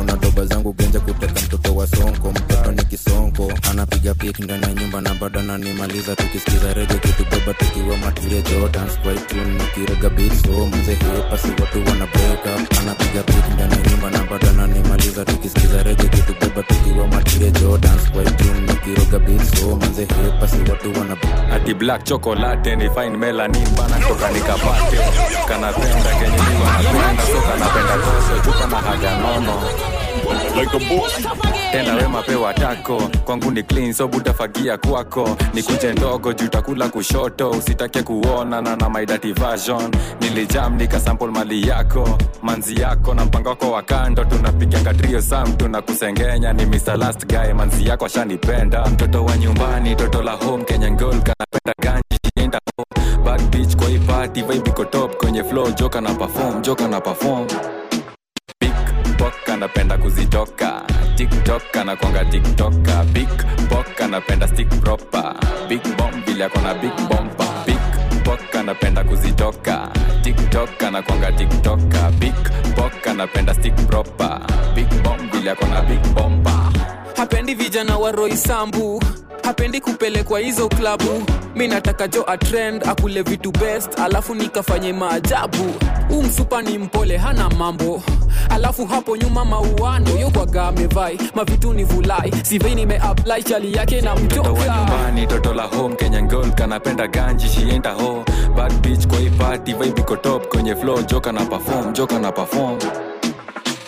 na 0.05 0.15
doba 0.17 0.45
zangu 0.45 0.73
genja 0.73 0.99
kuteka 0.99 1.41
mtoto 1.41 1.75
wa 1.75 1.87
sonko 1.87 2.31
mtoto 2.31 2.71
ni 2.71 2.83
kisonko. 2.85 3.53
Anapiga 3.71 4.13
pik 4.13 4.39
ndani 4.39 4.63
ya 4.63 4.73
nyumba 4.73 5.01
na 5.01 5.13
bado 5.13 5.39
ananimaliza 5.39 6.15
tukisikiza 6.15 6.73
rege 6.73 6.93
kitubeba 6.93 7.53
tukiwa 7.53 7.97
matulia 7.97 8.41
jordans 8.41 8.99
kwaitunikiroga 9.03 10.09
bitso 10.09 10.67
mze 10.67 10.93
hepasi 10.93 11.47
watu 11.47 11.77
wana 11.89 12.07
break 12.07 12.45
anapiga 12.81 13.23
pik 13.23 13.45
ndani 13.53 13.73
ya 13.73 13.91
nyumba 13.91 14.09
na 14.11 14.23
bado 14.23 14.49
ananimaliza 14.49 15.25
tukisikiza 15.25 15.83
rege 15.83 16.03
kitubeba 16.07 16.63
tukiwa 16.63 17.07
matulia 17.07 17.51
jordans 17.51 18.11
kwaitunikiroga 19.09 19.19
bitso 19.19 19.75
mze 19.75 20.01
hepasi 20.23 20.57
watu 20.71 20.99
wana 20.99 21.17
ati 21.53 21.73
black 21.73 22.03
chocolate 22.03 22.75
ni 22.75 22.89
fine 22.89 23.17
melanin 23.17 23.67
bana 23.77 23.99
toka 24.07 24.31
nikapate 24.31 24.97
kanapenda 25.47 26.09
kenye 26.19 26.37
miwa 26.37 26.71
napenda 26.83 27.23
so 27.23 27.41
kanapenda 27.41 27.93
koso 27.97 28.41
chupa 28.45 28.67
na 28.67 28.77
haga 28.77 29.17
nono 29.17 29.61
like 30.55 30.73
a 30.75 30.79
boss. 30.79 31.52
Tena 31.73 31.95
we 31.95 32.07
mapewa 32.07 32.53
tako. 32.53 33.09
Kwangu 33.25 33.51
ni 33.51 33.63
clean 33.63 33.93
so 33.93 34.07
butafagia 34.07 34.77
kwako. 34.77 35.37
Nikuje 35.53 35.93
ndogo 35.93 36.33
juu 36.33 36.47
takula 36.47 36.89
kushoto. 36.89 37.51
Usitake 37.51 38.03
kuona 38.03 38.61
na 38.61 38.75
na 38.75 38.89
my 38.89 39.05
version. 39.33 39.91
Nilijam 40.21 40.75
nikasample 40.75 41.27
mali 41.27 41.67
yako. 41.67 42.17
Manzi 42.41 42.81
yako 42.81 43.13
na 43.13 43.25
mpango 43.25 43.49
wako 43.49 43.71
wa 43.71 43.81
kando. 43.81 44.25
Tunapiga 44.25 44.79
katrio 44.79 45.21
sam 45.21 45.53
tunakusengenya. 45.57 46.53
Ni 46.53 46.65
Mr. 46.65 46.97
last 46.97 47.25
guy 47.25 47.53
manzi 47.53 47.87
yako 47.87 48.05
ashanipenda. 48.05 48.85
Mtoto 48.85 49.25
wa 49.25 49.37
nyumbani 49.37 49.95
toto 49.95 50.21
la 50.23 50.31
home 50.31 50.63
kenya 50.63 50.91
ngol 50.91 51.21
kanapenda 51.21 51.73
ganji 51.81 52.19
enda 52.35 52.59
home. 52.77 53.23
Bad 53.25 53.41
bitch 53.49 53.75
top. 54.91 55.17
Kwenye 55.17 55.43
flow 55.43 55.71
joka 55.71 56.01
na 56.01 56.13
perform 56.13 56.61
joka 56.61 56.87
na 56.87 57.01
perform. 57.01 57.47
Pickpock 58.59 59.49
anapenda 59.53 59.97
kuzitoka 59.97 60.81
tiktok 61.15 61.77
anakwanga 61.77 62.25
tiktoka 62.25 63.03
big 63.13 63.29
bok 63.69 64.01
anapenda 64.01 64.47
stick 64.47 64.69
proper. 64.81 65.33
Big 65.69 65.81
bomb 65.97 66.25
vile 66.25 66.45
akona 66.45 66.73
big 66.81 66.95
bomba 67.09 67.63
big 67.65 67.79
bok 68.25 68.55
anapenda 68.55 69.03
kuzitoka. 69.03 69.89
Tiktok 70.23 70.83
anakwanga 70.83 71.31
tiktoka 71.31 72.11
big 72.19 72.35
bok 72.75 73.07
anapenda 73.07 73.53
stick 73.53 73.75
proper. 73.87 74.39
Big 74.75 74.89
bomb 75.03 75.31
vile 75.31 75.51
akona 75.51 75.81
big 75.81 76.13
bomba 76.15 76.71
hapendi 77.17 77.53
vijana 77.55 77.97
wa 77.97 78.11
roisambu 78.11 79.03
hapendi 79.43 79.81
kupelekwa 79.81 80.39
hizo 80.39 80.69
klabu. 80.69 81.23
Mi 81.55 81.67
nataka 81.67 82.07
jo 82.07 82.23
atrend 82.27 82.87
akule 82.89 83.21
vitu 83.21 83.51
best 83.51 83.99
alafu 83.99 84.35
nikafanye 84.35 84.93
maajabu. 84.93 85.73
Huu 86.09 86.23
msupa 86.23 86.61
ni 86.61 86.77
mpole 86.77 87.17
hana 87.17 87.49
mambo. 87.49 88.03
Alafu 88.49 88.85
hapo 88.85 89.17
nyuma 89.17 89.45
mauano 89.45 90.09
yokwaga 90.19 90.63
amevai 90.67 91.19
mavitu 91.35 91.73
ni 91.73 91.83
vulai. 91.83 92.33
Sivei 92.43 92.75
nimeapply 92.75 93.43
chali 93.43 93.73
yake 93.73 94.01
na 94.01 94.15
mtoto 94.15 94.41
wa 94.43 94.49
mtoka 94.59 94.77
nyumbani 94.77 95.27
toto 95.27 95.53
la 95.53 95.63
home 95.63 95.95
kenya 95.95 96.23
ngol 96.23 96.51
kanapenda 96.51 97.07
ganji 97.07 97.47
shienda 97.49 97.91
ho 97.91 98.25
bad 98.55 98.73
beach 98.81 99.07
kwa 99.07 99.19
ipati 99.19 99.73
vaibiko 99.73 100.15
top 100.17 100.47
kwenye 100.47 100.75
flow 100.75 101.01
joka 101.03 101.31
na 101.31 101.45
perform 101.45 101.93
joka 101.93 102.19
na 102.19 102.31
perform. 102.31 102.77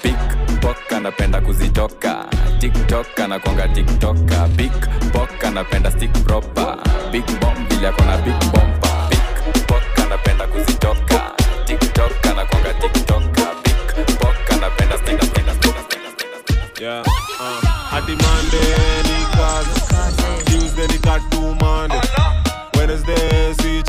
Pickpock 0.01 0.91
anapenda 0.95 1.41
kuzitoka 1.41 2.25
tiktok 2.59 3.19
anakwanga 3.19 3.67
tiktoka 3.67 4.47
big 4.55 4.71
bok 5.13 5.43
anapenda 5.43 5.91
stick 5.91 6.13
proper. 6.25 6.77
Big 7.11 7.25
bomb 7.39 7.67
vile 7.69 7.87
akona 7.87 8.17
big 8.17 8.39
bompa 8.51 9.09
pickpock 9.09 9.99
anapenda 10.05 10.47
kuzitoka. 10.47 11.31
Tiktok 11.65 12.25
anakwanga 12.31 12.73
tiktoka 12.73 13.45
big 13.63 14.17
pok 14.19 14.51
anapenda 14.53 14.97
stick 14.97 15.23
stick 15.23 15.45
stick 15.61 16.81
Yeah, 16.81 17.01
uh, 17.39 17.61
hadi 17.91 18.11
Monday 18.15 19.03
ni 19.03 19.25
kazi, 19.35 19.81
Tuesday 20.45 20.87
ni 20.87 20.99
katumande, 20.99 22.01
Wednesday 22.77 23.53
si 23.53 23.81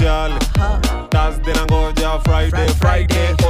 Thursday 1.10 1.54
nangoja 1.54 2.20
Friday, 2.24 2.68
Friday. 2.80 3.34
Oh 3.44 3.45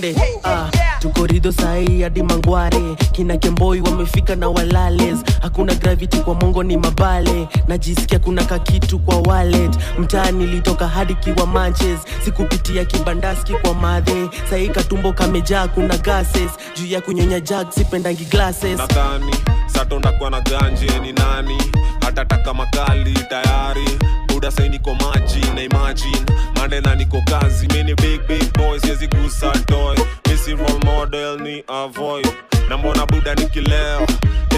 twende 0.00 0.14
ah, 0.44 0.70
tuko 1.00 1.26
rido 1.26 1.52
sahii 1.52 2.02
hadi 2.02 2.22
mangware. 2.22 2.96
Kina 3.12 3.36
kemboi 3.36 3.80
wamefika 3.80 4.36
na 4.36 4.48
walales. 4.48 5.18
Hakuna 5.42 5.74
gravity 5.74 6.16
kwa 6.18 6.34
mongo 6.34 6.62
ni 6.62 6.76
mabale. 6.76 7.48
Najisikia 7.68 8.18
kuna 8.18 8.44
kakitu 8.44 8.98
kwa 8.98 9.16
wallet. 9.18 9.78
Mtaani 9.98 10.46
litoka 10.46 10.88
hadi 10.88 11.14
kiwa 11.14 11.46
manches. 11.46 12.00
Sikupitia 12.24 12.84
kibandaski 12.84 13.52
kwa 13.52 13.74
madhe. 13.74 14.28
Sahii 14.50 14.68
katumbo 14.68 15.12
kamejaa 15.12 15.68
kuna 15.68 15.96
gases. 15.98 16.50
Juu 16.76 16.86
ya 16.86 17.00
kunyonya 17.00 17.40
jag 17.40 17.70
sipendangi 17.70 18.24
glasses. 18.24 18.78
Nadhani 18.78 19.34
satondakuwa 19.66 20.30
na 20.30 20.40
ganje 20.40 20.98
ni 21.02 21.12
nani? 21.12 21.58
Hatataka 22.00 22.54
makali 22.54 23.12
tayari 23.14 23.98
buda 24.42 24.50
sai 24.50 24.68
niko 24.68 24.94
maji 24.94 25.40
na 25.54 25.62
imagine 25.62 26.26
mande 26.56 26.80
na 26.80 26.94
niko 26.94 27.22
kazi 27.30 27.66
mini 27.68 27.94
big 27.94 28.26
big 28.26 28.52
boy 28.58 28.78
siwezi 28.80 29.06
gusa 29.06 29.50
toy 29.66 29.96
misi 30.28 30.54
role 30.54 30.78
model 30.84 31.38
ni 31.40 31.62
avoid. 31.68 32.26
Na 32.68 32.76
mbona 32.78 33.06
buda 33.06 33.34
nikilewa 33.34 34.06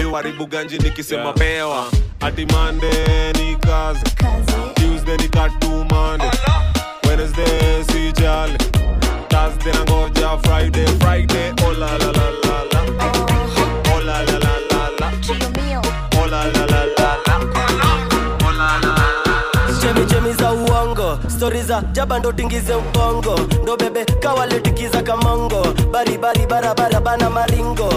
iwaribu 0.01 0.45
ganji 0.47 0.77
nikisema 0.77 1.33
pewa. 1.33 1.85
Hadi 2.21 2.45
mande 2.45 2.91
ni 3.39 3.55
kazi. 3.55 4.01
Tuesday 4.73 5.17
ni 5.17 5.29
katumande. 5.29 6.31
Wednesday 7.07 7.83
si 7.91 8.11
jali 8.21 8.57
thursday 9.29 9.73
nangoja 9.73 10.37
friday 10.37 10.85
friday 10.87 11.53
oh 11.67 11.71
la 11.73 11.97
la 11.97 11.97
la 11.97 12.11
la. 12.11 12.21
la 12.21 12.29
oh 12.29 12.44
za 20.35 20.51
uongo. 20.53 21.19
Stori 21.27 21.61
za 21.61 21.81
jaba 21.91 22.19
ndo 22.19 22.31
tingize 22.31 22.73
ubongo 22.75 23.39
ndo 23.63 23.77
bebe 23.77 24.05
kawaletikiza 24.05 25.01
kamongo. 25.01 25.65
Baribari 25.91 26.45
barabara 26.45 26.99
bana 27.01 27.29
maringo. 27.29 27.89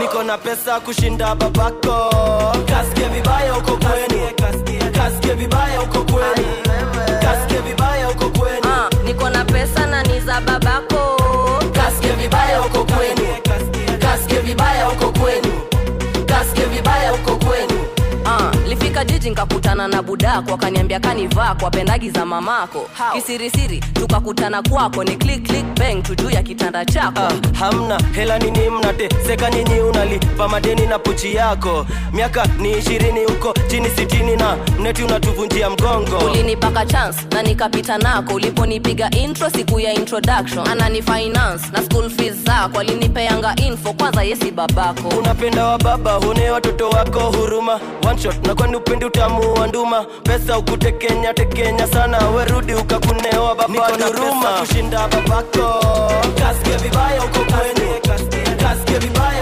Niko 0.00 0.22
na 0.22 0.38
pesa 0.38 0.80
kushinda 0.80 1.34
babako. 1.34 2.10
Kasike 2.66 3.08
vibaya 3.08 3.56
uko 3.58 3.72
kwenu 3.76 4.28
kasike 4.92 5.34
vibaya 5.34 5.82
uko 5.82 5.98
kwenu 5.98 6.46
kasike 7.22 7.58
vibaya 7.68 8.10
uko 8.10 8.30
kwenu 8.30 8.60
uh, 8.64 9.04
niko 9.04 9.28
na 9.30 9.44
pesa 9.44 9.86
na 9.86 10.02
ni 10.02 10.20
za 10.20 10.40
babako 10.40 11.17
Ah, 19.00 19.04
jiji 19.04 19.30
nkakutana 19.30 19.88
na 19.88 20.02
budako 20.02 20.54
akaniambia 20.54 21.00
kanivaa 21.00 21.54
kwa 21.54 21.70
pendagi 21.70 22.10
za 22.10 22.26
mamako. 22.26 22.86
Kisirisiri 23.12 23.80
tukakutana 23.92 24.62
kwako 24.62 25.04
ni 25.04 25.16
click 25.16 25.42
click 25.46 25.64
bang 25.78 26.02
tujuu 26.02 26.30
ya 26.30 26.42
kitanda 26.42 26.84
chako. 26.84 27.20
Ah, 27.20 27.32
hamna 27.58 28.00
hela 28.12 28.38
nini 28.38 28.70
mnateseka 28.70 29.50
nyinyi 29.50 29.80
unalipa 29.80 30.48
madeni 30.48 30.86
na 30.86 30.98
pochi 30.98 31.34
yako. 31.34 31.86
Miaka 32.12 32.46
ni 32.58 32.78
ishirini 32.78 33.24
huko 33.24 33.54
chini 33.70 33.88
sitini 33.90 34.36
na 34.36 34.56
mneti 34.80 35.02
unatuvunjia 35.02 35.70
mgongo. 35.70 36.18
Ulinipaka 36.18 36.86
chance 36.86 37.18
na 37.32 37.42
nikapita 37.42 37.98
nako 37.98 38.34
uliponipiga 38.34 39.10
intro 39.10 39.50
siku 39.50 39.80
ya 39.80 39.92
introduction. 39.94 40.68
Anani 40.68 41.02
finance 41.02 41.64
na 41.72 41.82
school 41.82 42.10
fees 42.10 42.34
zako 42.34 42.78
alinipeanga 42.80 43.56
info 43.56 43.92
kwanza 43.92 44.22
yesi 44.22 44.50
babako. 44.50 45.08
Unapenda 45.08 45.64
wa 45.66 45.78
baba 45.78 46.12
hune 46.12 46.50
watoto 46.50 46.88
wako 46.90 47.20
huruma 47.20 47.80
one 48.08 48.18
shot 48.22 48.46
na 48.46 48.54
kwani 48.54 48.76
upendi 48.88 49.04
utamu 49.04 49.54
wa 49.54 49.66
nduma. 49.66 50.06
Pesa 50.22 50.58
ukutekenya 50.58 51.34
tekenya 51.34 51.86
sana. 51.86 52.18
Werudi 52.28 52.74
ukakunewa 52.74 53.54
kushinda 54.60 55.08
babako. 55.08 55.84
Kasike 56.38 56.76
vibaya 56.82 57.24
uko 57.24 57.38
kwenu 57.38 58.00
kasike 58.62 58.98
vibaya 58.98 59.37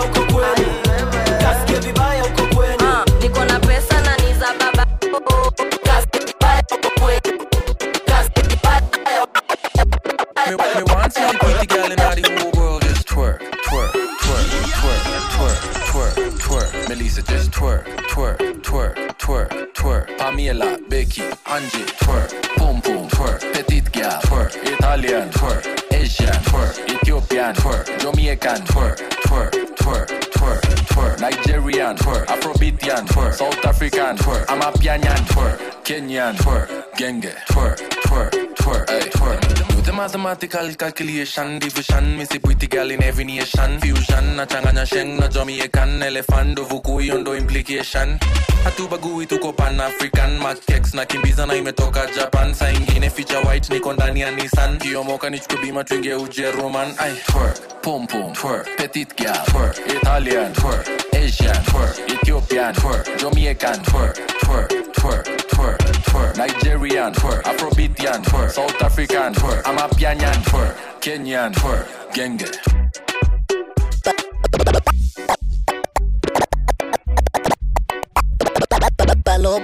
just 17.27 17.51
twerk, 17.53 17.85
twerk, 18.09 18.39
twerk, 18.63 18.97
twerk, 19.19 19.73
twerk. 19.75 20.19
Pamela, 20.19 20.79
Becky, 20.89 21.23
Angie, 21.47 21.85
twerk, 22.01 22.31
boom 22.57 22.81
boom, 22.81 23.09
twerk. 23.09 23.41
Petite 23.53 23.93
girl, 23.93 24.21
twerk. 24.23 24.55
Italian, 24.65 25.31
twerk. 25.31 25.65
Asian, 25.93 26.33
twerk. 26.45 26.79
Ethiopian, 26.89 27.55
twerk. 27.55 27.87
Jamaican, 28.01 28.61
twerk, 28.67 28.99
twerk, 29.25 29.53
twerk, 29.77 30.09
twerk, 30.31 30.63
twerk. 30.87 31.21
Nigerian, 31.21 31.97
twerk. 31.97 32.27
Afrobeatian, 32.27 33.07
twerk. 33.07 33.35
South 33.35 33.65
African, 33.65 34.17
twerk. 34.17 34.47
Amapianyan, 34.47 35.25
twerk. 35.27 35.59
Kenyan, 35.85 36.35
twerk. 36.37 36.69
Genge, 36.97 37.33
twerk, 37.49 37.79
twerk, 38.07 38.56
twerk. 38.67 38.91
ay, 38.91 39.01
twerk. 39.11 39.41
Do 39.69 39.81
the 39.83 39.93
mathematical 39.93 40.75
calculation, 40.75 41.59
division, 41.59 42.17
missy 42.17 42.39
pretty 42.39 42.67
girl 42.67 42.91
in 42.91 43.03
every 43.03 43.25
nation. 43.25 43.79
Fusion, 43.81 44.37
na 44.37 44.47
changanya 44.47 44.87
sheng, 44.87 45.17
na 45.17 45.29
Jamaican, 45.29 46.03
elephant, 46.03 46.59
vuku 46.59 47.01
yondo 47.07 47.35
implication. 47.37 48.19
Hatubagui 48.65 49.27
tuko 49.27 49.53
pan 49.57 49.81
African, 49.81 50.39
makex 50.41 50.95
na 50.95 51.05
kimbiza 51.07 51.47
na 51.47 51.55
imetoka 51.55 52.07
Japan. 52.15 52.55
Saa 52.55 52.71
ingine 52.73 53.11
feature 53.11 53.41
white 53.47 53.69
niko 53.71 53.93
ndani 53.93 54.21
ya 54.21 54.31
Nissan. 54.31 54.79
Kiomoka 54.79 55.31
nichukue 55.31 55.59
bima 55.63 55.85
tuingie 55.85 56.15
Ujeruman. 56.15 56.95
Ay, 56.99 57.13
twerk, 57.27 57.83
pum 57.83 58.07
pum, 58.07 58.33
twerk, 58.33 58.67
petit 58.77 59.17
gal, 59.17 59.45
twerk, 59.47 59.79
Italian, 59.79 60.53
twerk, 60.53 60.89
Asian, 61.17 61.57
twerk, 61.65 61.97
Ethiopian, 62.13 62.75
twerk, 62.75 63.05
Jamaican, 63.19 63.79
twerk, 63.83 64.15
twerk, 64.45 64.69
twerk, 64.93 65.25
twerk, 65.49 65.79
twerk, 66.05 66.37
Nigerian, 66.37 67.13
twerk, 67.13 67.43
Afrobeatian, 67.47 68.23
twerk, 68.23 68.51
South 68.51 68.83
African, 68.83 69.33
twerk, 69.33 69.63
Amapianian 69.65 70.43
twerk, 70.45 70.75
Kenyan, 71.01 71.53
twerk, 71.53 71.87
genge. 72.13 72.47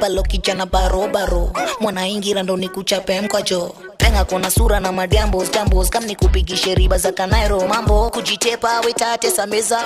balo 0.00 0.22
kijana 0.22 0.66
barobaro 0.66 1.53
mwanaingira 1.80 2.42
ndo 2.42 2.57
nikuchape 2.57 3.20
mkwacho 3.20 3.74
penga 4.12 4.24
kona 4.24 4.50
sura 4.50 4.80
na 4.80 4.92
madiambos 4.92 5.50
jambos 5.50 5.90
kam 5.90 6.04
nikupigishe 6.04 6.74
riba 6.74 6.98
za 6.98 7.12
kanairo 7.12 7.66
mambo 7.68 8.10
kujitepa 8.10 8.80
wetatesa 8.80 9.46
meza 9.46 9.80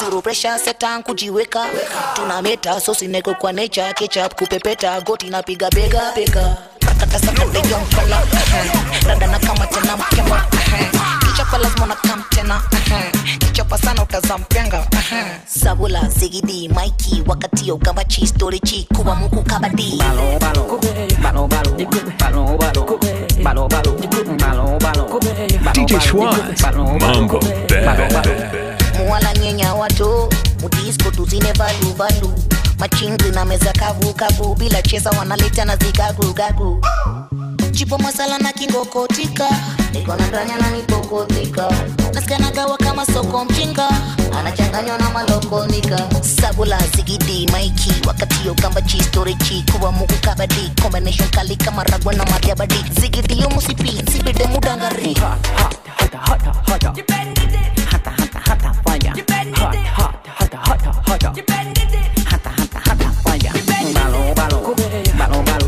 zero 0.00 0.22
pressure 0.22 0.58
setan 0.58 1.02
kujiweka 1.02 1.66
tuna 2.14 2.42
meta 2.42 2.80
sosineko 2.80 3.34
kwa 3.34 3.52
nature 3.52 3.92
ketchup 3.94 4.34
kupepeta 4.34 5.00
goti 5.00 5.30
napiga 5.30 5.70
bega 5.70 6.12
bega 6.16 6.56
sabula 15.46 16.08
zigidi 16.08 16.68
maiki 16.68 17.22
wakati 17.26 17.72
ukabachi 17.72 18.26
storichi 18.26 18.88
kuwa 18.96 19.14
muku 19.14 19.42
kabadi 19.42 20.02
DJ 25.72 26.00
Schwaz, 26.00 26.62
Mambo 27.00 27.38
Bad. 27.38 28.28
muwala 28.98 29.32
nyenya 29.34 29.74
watu 29.74 30.28
mudisko 30.62 31.10
tuzine 31.10 31.52
valu 31.52 31.92
valu. 31.96 32.32
Machingi 32.78 33.30
na 33.34 33.44
meza 33.44 33.72
kavu 33.72 34.12
kavu. 34.14 34.54
Bila 34.54 34.82
cheza 34.82 35.10
wanaleta 35.10 35.64
na 35.64 35.76
zigagu 35.76 36.32
gagu 36.32 36.84
chipo 37.76 37.98
masala 37.98 38.38
na 38.38 38.52
kingokotika. 38.52 39.48
Niko 39.92 40.16
na 40.16 40.26
ndanya 40.26 40.56
na 40.56 40.70
nipokotika. 40.70 41.68
Kama 42.78 43.06
soko 43.06 43.44
mjinga. 43.44 43.88
Anachanganywa 44.38 44.98
na 44.98 45.10
malokonika. 45.10 45.98
Sabula 46.40 46.78
zigidi 46.96 47.48
maiki. 47.52 47.92
Wakati 48.06 48.46
yokamba 48.46 48.82
chistorichi 48.82 49.64
kuwa 49.72 49.92
muku 49.92 50.14
kabadi. 50.20 50.72
Combination 50.82 51.28
kali 51.28 51.56
kama 51.56 51.84
ragwa 51.84 52.14
na 52.14 52.24
mariabadi 52.24 52.84
zigidi 53.00 53.40
yo 53.40 53.50
musipi 53.50 54.02
nsibide 54.02 54.46
mudangari. 54.46 55.16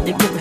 DJ 0.05 0.38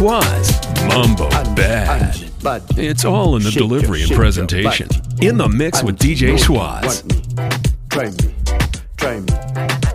Schwaz, 0.00 0.48
Mambo 0.88 1.28
Bad. 1.54 2.16
It's 2.78 3.04
all 3.04 3.36
in 3.36 3.42
the 3.42 3.50
delivery 3.50 4.00
and 4.02 4.10
presentation. 4.12 4.88
In 5.20 5.36
the 5.36 5.46
mix 5.46 5.82
with 5.82 5.98
DJ 5.98 6.38
Schwaz. 6.38 7.04
Try 7.90 8.06
me, 8.08 8.34
try 8.96 9.20
me. 9.20 9.28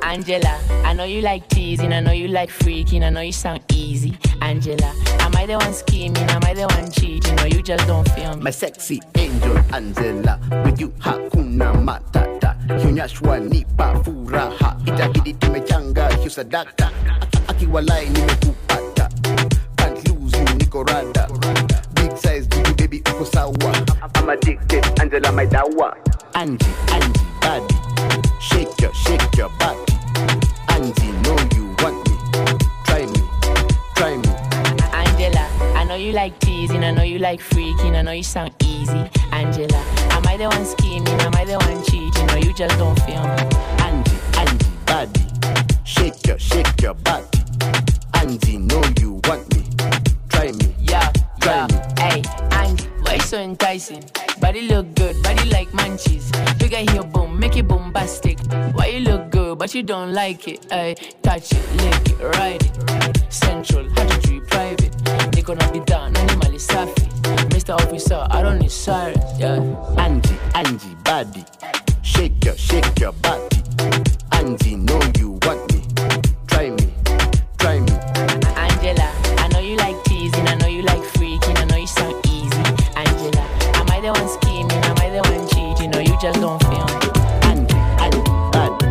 Angela, 0.03 0.60
I 0.84 0.93
know 0.93 1.06
you 1.06 1.22
like 1.22 1.47
teasing, 1.49 1.91
I 1.91 2.01
know 2.01 2.12
you 2.12 2.28
like 2.28 2.51
freaking, 2.51 3.01
I 3.03 3.10
know 3.10 3.22
you 3.22 3.32
sound 3.32 3.62
easy. 3.74 4.16
Angela, 4.41 4.93
am 5.22 5.36
I 5.36 5.47
the 5.47 5.58
one 5.58 5.74
scheming? 5.74 6.18
Am 6.30 6.41
I 6.43 6.53
the 6.53 6.68
one 6.68 6.91
cheating? 6.91 7.39
Or 7.39 7.47
you 7.47 7.64
just 7.64 7.88
don't 7.88 8.08
feel 8.12 8.36
me? 8.38 8.43
My 8.43 8.51
sexy 8.51 9.01
angel 9.18 9.58
Angela, 9.74 10.39
with 10.64 10.80
you 10.80 10.89
hakuna 10.99 11.74
matata. 11.84 12.56
Hunyashwa 12.80 13.39
nipa 13.49 14.03
furaha, 14.03 14.78
itabidi 14.86 15.34
tumechanga 15.34 16.10
hiyo 16.10 16.30
sadaka. 16.30 16.91
Aki- 17.22 17.38
Akiwalai 17.47 18.06
nimekupata, 18.10 18.56
can't 18.76 18.84
lose 18.86 18.94
you 18.94 18.94
niko 20.76 20.84
rada. 20.84 21.28
Big 21.93 22.17
size 22.17 22.47
baby 22.47 22.73
baby 22.73 22.99
uko 23.01 23.26
sawa. 23.26 23.86
I'm 24.15 24.30
addicted, 24.30 24.84
Angela 24.99 25.32
my 25.32 25.45
dawa. 25.45 25.95
Angie, 26.36 26.65
Angie, 26.91 27.26
body, 27.41 27.76
shake 28.41 28.82
your, 28.82 28.93
shake 28.93 29.38
your 29.38 29.49
body. 29.57 29.93
Angie, 30.69 31.11
know 31.23 31.38
you 31.55 31.73
want 31.80 31.97
me, 32.09 32.17
try 32.86 33.05
me, 33.05 33.21
try 33.95 34.17
me. 34.17 34.30
Angela, 34.91 35.47
I 35.76 35.86
know 35.88 35.95
you 35.95 36.11
like 36.11 36.38
teasing, 36.39 36.84
I 36.84 36.91
know 36.91 37.03
you 37.03 37.19
like 37.19 37.39
freaking, 37.39 37.95
I 37.95 38.01
know 38.01 38.11
you 38.11 38.23
sound 38.23 38.53
easy. 38.63 39.09
Angela, 39.32 39.82
am 40.11 40.28
I 40.28 40.38
the 40.38 40.49
one 40.49 40.65
scheming? 40.65 41.19
Am 41.21 41.34
I 41.36 41.45
the 41.45 41.57
one 41.57 41.84
cheating? 41.86 42.30
Or 42.32 42.38
you 42.45 42.53
just 42.53 42.78
don't 42.78 42.99
feel 43.03 43.23
me? 43.23 43.43
Angie, 43.80 44.19
Angie, 44.38 44.65
body, 44.86 45.26
shake 45.86 46.28
your, 46.28 46.38
shake 46.38 46.82
your 46.82 46.95
body. 46.95 47.26
Angie, 48.15 48.57
know 48.57 48.84
you 48.99 49.21
want 49.26 49.53
me, 49.55 49.63
Me. 51.45 51.51
Hey, 51.99 52.23
Angie, 52.51 52.87
why 53.03 53.13
you 53.15 53.19
so 53.21 53.37
enticing? 53.37 54.03
Body 54.39 54.61
look 54.63 54.95
good, 54.95 55.21
body 55.21 55.47
like 55.51 55.69
munchies. 55.69 56.25
Figure 56.59 56.79
here, 56.91 57.03
boom, 57.03 57.39
make 57.39 57.55
it 57.55 57.67
bombastic. 57.67 58.39
Why 58.73 58.87
you 58.87 59.01
look 59.01 59.29
good, 59.29 59.59
but 59.59 59.75
you 59.75 59.83
don't 59.83 60.11
like 60.13 60.47
it? 60.47 60.65
Hey, 60.71 60.95
touch 61.21 61.51
it, 61.51 61.71
lick 61.83 62.09
it, 62.09 62.37
ride 62.37 62.63
it. 62.63 63.31
Central, 63.31 63.87
how 63.91 64.07
to 64.07 64.21
treat 64.21 64.47
private. 64.47 64.91
They 65.33 65.43
gonna 65.43 65.71
be 65.71 65.81
down, 65.81 66.13
animally 66.15 66.57
safi. 66.57 67.05
Mr. 67.49 67.75
Officer, 67.75 68.25
I 68.31 68.41
don't 68.41 68.57
need 68.57 68.71
sirens, 68.71 69.23
yeah. 69.37 69.61
Angie, 69.99 70.37
Angie, 70.55 70.95
body, 71.03 71.45
shake 72.01 72.43
your, 72.43 72.55
shake 72.57 72.99
your 72.99 73.11
body. 73.13 73.61
Angie, 74.31 74.77
know 74.77 74.99
you 75.19 75.37
want 75.43 75.71
me, 75.73 75.74
just 86.26 86.41
don't 86.41 86.59
feel 86.63 86.71
me? 86.71 86.95
Angie, 87.43 87.76
Angie, 88.01 88.23
body, 88.51 88.88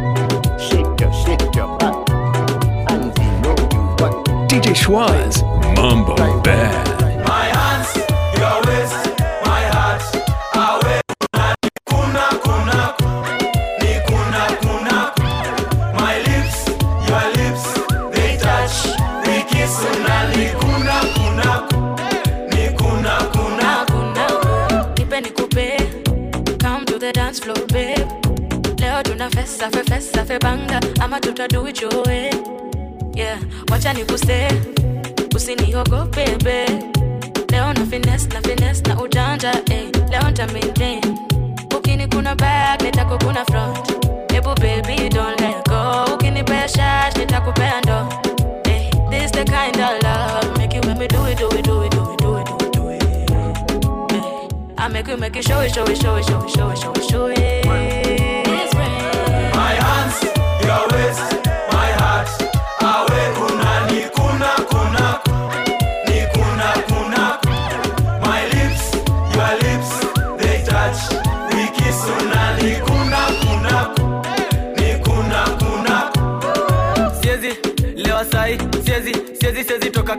shake 0.62 1.00
your, 1.00 1.12
shake 1.12 1.54
your 1.56 1.66
body. 1.78 2.12
Angie, 2.92 3.24
know 3.42 3.56
you 3.72 3.80
want 3.98 4.28
me. 4.28 4.46
DJ 4.46 4.72
Schwaz, 4.72 5.42
Mambo 5.74 6.14
Bad. 6.42 6.93
The 27.04 27.12
dance 27.12 27.38
floor 27.40 27.56
babe. 27.68 28.08
Leo 28.80 29.02
tuna 29.02 29.28
fesa 29.30 29.70
fe 29.70 29.82
fesa 29.84 30.24
fe 30.24 30.38
banga. 30.38 30.80
Ama 31.02 31.20
tutadu 31.20 31.66
it 31.68 31.80
your 31.80 32.02
way. 32.06 32.30
Yeah 33.14 33.38
wacha 33.70 33.92
nikuse 33.92 34.48
usiniogope 35.34 36.24
babe 36.44 36.66
leo 37.50 37.72
na 37.72 37.86
finesse 37.86 38.28
na 38.28 38.40
finesse 38.40 38.82
na 38.88 39.00
ujanja 39.02 39.52
eh. 39.70 39.90
leo 40.10 40.30
nta 40.30 40.46
maintain. 40.46 41.00
Ukini 41.76 42.06
kuna 42.08 42.34
back 42.34 42.82
nitako 42.82 43.18
kuna 43.18 43.44
front. 43.44 43.90
Ebu 44.34 44.54
baby 44.54 45.08
don't 45.08 45.40
let 45.40 45.68
go. 45.68 46.14
Ukinipea 46.14 46.68
shash 46.68 47.16
nitakupea 47.16 47.80
ndo 47.80 48.08
eh. 48.64 48.90
this 49.10 49.30
the 49.30 49.44
kind 49.44 49.76
of 49.76 50.02
love 50.02 50.43
I 54.84 54.88
make 54.88 55.08
you 55.08 55.16
make 55.16 55.34
it 55.34 55.44
show 55.44 55.60
it, 55.60 55.74
show 55.74 55.82
it, 55.84 55.96
show 55.96 56.16
it, 56.16 56.26
show 56.26 56.44
it, 56.44 56.50
show 56.50 56.70
it, 56.70 56.78
show 56.78 56.92
it, 56.92 57.10
show 57.10 57.26
it. 57.28 57.64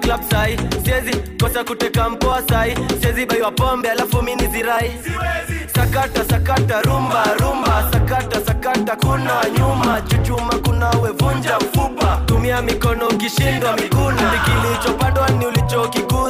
Club 0.02 0.22
sai, 0.30 0.58
siezi 0.84 1.35
kosa 1.56 1.64
kuteka 1.64 2.10
mpoa 2.10 2.42
sai. 2.50 2.76
Siwezi 3.02 3.26
baiwa 3.26 3.52
pombe 3.52 3.90
alafu 3.92 4.22
mini 4.22 4.48
zirai. 4.48 4.92
Sakata 5.76 6.26
sakata 6.26 6.82
rumba 6.82 7.24
rumba. 7.40 7.90
Sakata 7.94 8.42
sakata 8.46 8.96
kuna 8.96 9.42
nyuma. 9.60 10.02
Chuchuma 10.02 10.54
kuna 10.64 10.90
wevunja 10.90 11.58
mfupa. 11.60 12.22
Tumia 12.26 12.62
mikono 12.62 13.08
ukishindwa 13.08 13.76
miguna. 13.78 14.32
Kilichopandwa 14.46 15.30
ni 15.30 15.46
ulichokikuza 15.46 16.25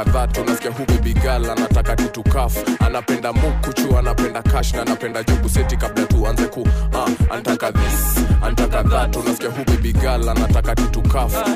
anataka 0.00 0.32
tunasikia 0.38 0.40
unasikia 0.42 0.70
hu 0.70 0.84
baby 0.86 1.14
anataka 1.28 1.96
kitu 1.96 2.22
kaf 2.22 2.56
anapenda 2.80 3.32
mukuchu 3.32 3.98
anapenda 3.98 4.42
kash 4.42 4.72
na 4.74 4.82
anapenda 4.82 5.22
jubu 5.24 5.48
seti 5.48 5.76
kabla 5.76 6.06
tuanze 6.06 6.46
ku 6.46 6.60
uh, 6.60 7.08
anataka 7.30 7.72
this 7.72 8.24
anataka 8.42 8.82
that. 8.88 9.16
Unasikia 9.16 9.50
hu 9.50 9.64
baby 9.64 9.92
anataka 10.06 10.74
kitu 10.74 11.02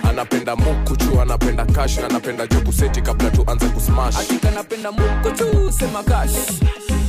anapenda 0.08 0.56
mukuchu 0.56 1.20
anapenda 1.20 1.64
kash 1.64 1.98
na 1.98 2.06
anapenda 2.06 2.46
jubu 2.46 2.72
seti 2.72 3.02
kabla 3.02 3.30
tuanze 3.30 3.66
kusmash 3.66 4.16
mukuchu 4.92 5.72
sema 5.72 6.02
kash 6.02 6.30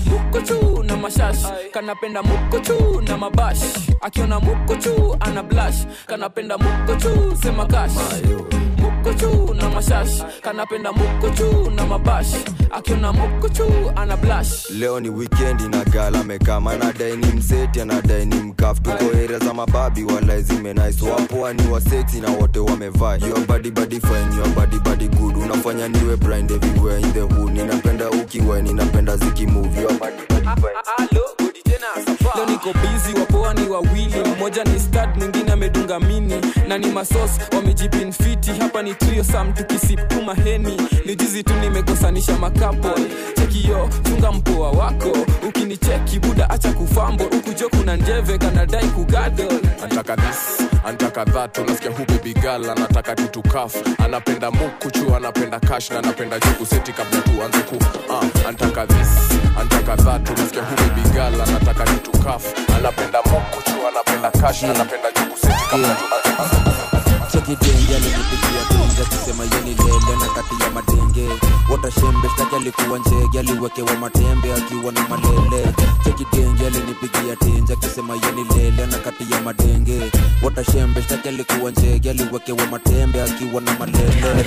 mukuchu 0.06 0.84
na 0.84 0.98
mashash. 0.98 1.38
Kanapenda 1.74 2.24
mukuchu 2.24 3.02
na 3.02 3.18
mabash. 3.18 3.60
Akiona 4.02 4.40
mukuchu 4.40 5.18
ana 5.20 5.44
blash 5.44 5.76
kanapenda 6.08 6.58
mukuchu 6.58 7.38
sema 7.44 7.66
kash 7.66 7.92
mukuchu 9.10 9.54
na 9.54 9.70
mashash 9.70 10.24
kanapenda 10.42 10.92
mukuchu 10.92 11.72
na 11.76 11.86
mabash 11.86 12.28
akiona 12.72 13.14
mukuchu 13.14 13.64
ana 13.96 14.18
blash 14.18 14.70
leo 14.70 15.00
ni 15.00 15.10
wikendi 15.10 15.64
na 15.68 15.84
gala 15.84 16.24
mekama 16.24 16.76
na 16.78 16.92
ni 17.16 17.28
mseti 17.28 17.82
anadai 17.82 18.26
ni 18.26 18.36
mkaf 18.36 18.82
tuko 18.82 19.06
area 19.24 19.40
za 19.40 19.54
mababi 19.54 20.04
wala 20.04 20.42
zimenais 20.42 21.02
wapo 21.02 21.54
ni 21.54 21.68
waseti 21.72 22.18
na 22.20 22.30
wote 22.32 22.60
wamevaa 22.60 23.16
your 23.18 23.46
body 23.48 23.72
body 23.72 24.00
fine 24.00 24.36
your 24.38 24.50
body 24.56 24.80
body 24.80 25.08
good. 25.08 25.38
Unafanya 25.38 25.88
niwe 25.88 26.18
blind 26.18 26.52
everywhere 26.52 27.00
in 27.02 27.14
the 27.14 27.20
hood. 27.22 27.54
Ninapenda 27.54 28.10
ukiwa 28.10 28.62
ninapenda 28.62 29.18
zikimove 29.18 29.82
your 29.82 29.94
body 30.00 30.22
body 30.30 30.62
fine. 30.62 31.10
Leo 32.36 32.46
niko 32.46 32.74
bizi 32.74 33.20
wapoa 33.20 33.54
ni 33.54 33.70
wawili. 33.70 34.16
Mmoja 34.38 34.64
ni 34.64 34.80
stad 34.80 35.18
mwingine 35.18 35.52
amedunga 35.52 36.00
mini 36.00 36.36
na 36.68 36.78
ni 36.78 36.88
masos 36.92 37.32
wamejipinfiti 37.56 38.52
hapa 38.60 38.82
ni 38.82 38.96
trio 38.96 39.24
sam 39.24 39.54
tukisip 39.54 40.08
tu 40.08 40.22
ni 41.06 41.16
jizi 41.16 41.44
tu 41.44 41.54
nimekosanisha 41.54 42.38
makapo 42.38 42.90
chekio 43.36 43.90
chunga 44.04 44.32
mpoa 44.32 44.72
wako. 44.72 45.18
Ukinicheki 45.48 46.20
buda 46.20 46.50
acha 46.50 46.72
kufambo 46.74 47.24
ukujo 47.24 47.70
kuna 47.70 47.96
njeve 47.96 48.38
kanadai 48.38 48.86
this 50.16 50.68
anataka 50.86 51.26
that. 51.26 51.58
Unasikia 51.58 51.92
hu 51.92 52.06
baby 52.06 52.34
anataka 52.70 53.16
tutukaf 53.16 53.76
anapenda 54.06 54.52
mukuchu 54.52 55.16
anapenda 55.16 55.60
kash 55.60 55.90
na 55.92 56.00
anapenda 56.00 56.40
seti 56.66 56.92
kabla 56.94 57.22
tuanze 57.22 57.58
ku 57.60 57.76
uh, 57.76 58.50
antaka 58.50 58.88
this 58.88 59.40
antaka 59.62 59.98
that. 59.98 60.30
Unasikia 60.30 60.62
hu 60.62 60.76
baby 60.76 61.10
anataka 61.42 61.84
tutukaf 61.86 62.44
anapenda 62.78 63.20
mukuchu 63.22 63.88
anapenda 63.88 64.32
kash 64.32 64.62
na 64.64 64.76
anapenda 64.76 65.08
seti 65.42 65.64
kabla 65.72 65.88
tuanze 65.96 66.55
chekidenge 67.36 67.96
alinipigia 67.96 68.64
tenja 68.70 69.06
kusema 69.10 69.44
yeni 69.44 69.70
lele 69.76 70.16
na 70.20 70.28
kati 70.36 70.64
ya 70.64 70.72
madenge. 70.72 71.28
Watashembe 71.72 72.30
shtaki 72.30 72.56
alikuwa 72.56 73.00
njege 73.00 73.40
aliwekewa 73.40 73.96
matembe 74.02 74.54
akiwa 74.54 74.92
na 74.92 75.02
malele. 75.10 75.74
Chekidenge 76.04 76.68
alinipigia 76.68 77.36
tenja 77.40 77.76
kusema 77.76 78.14
yeni 78.14 78.44
lele 78.58 78.86
na 78.86 78.98
kati 78.98 79.34
ya 79.34 79.42
madenge. 79.42 80.12
Watashembe 80.44 81.02
shtaki 81.02 81.30
alikuwa 81.30 81.72
njege 81.72 82.10
aliwekewa 82.10 82.66
matembe 82.72 83.22
akiwa 83.24 83.62
na 83.62 83.74
malele. 83.80 84.46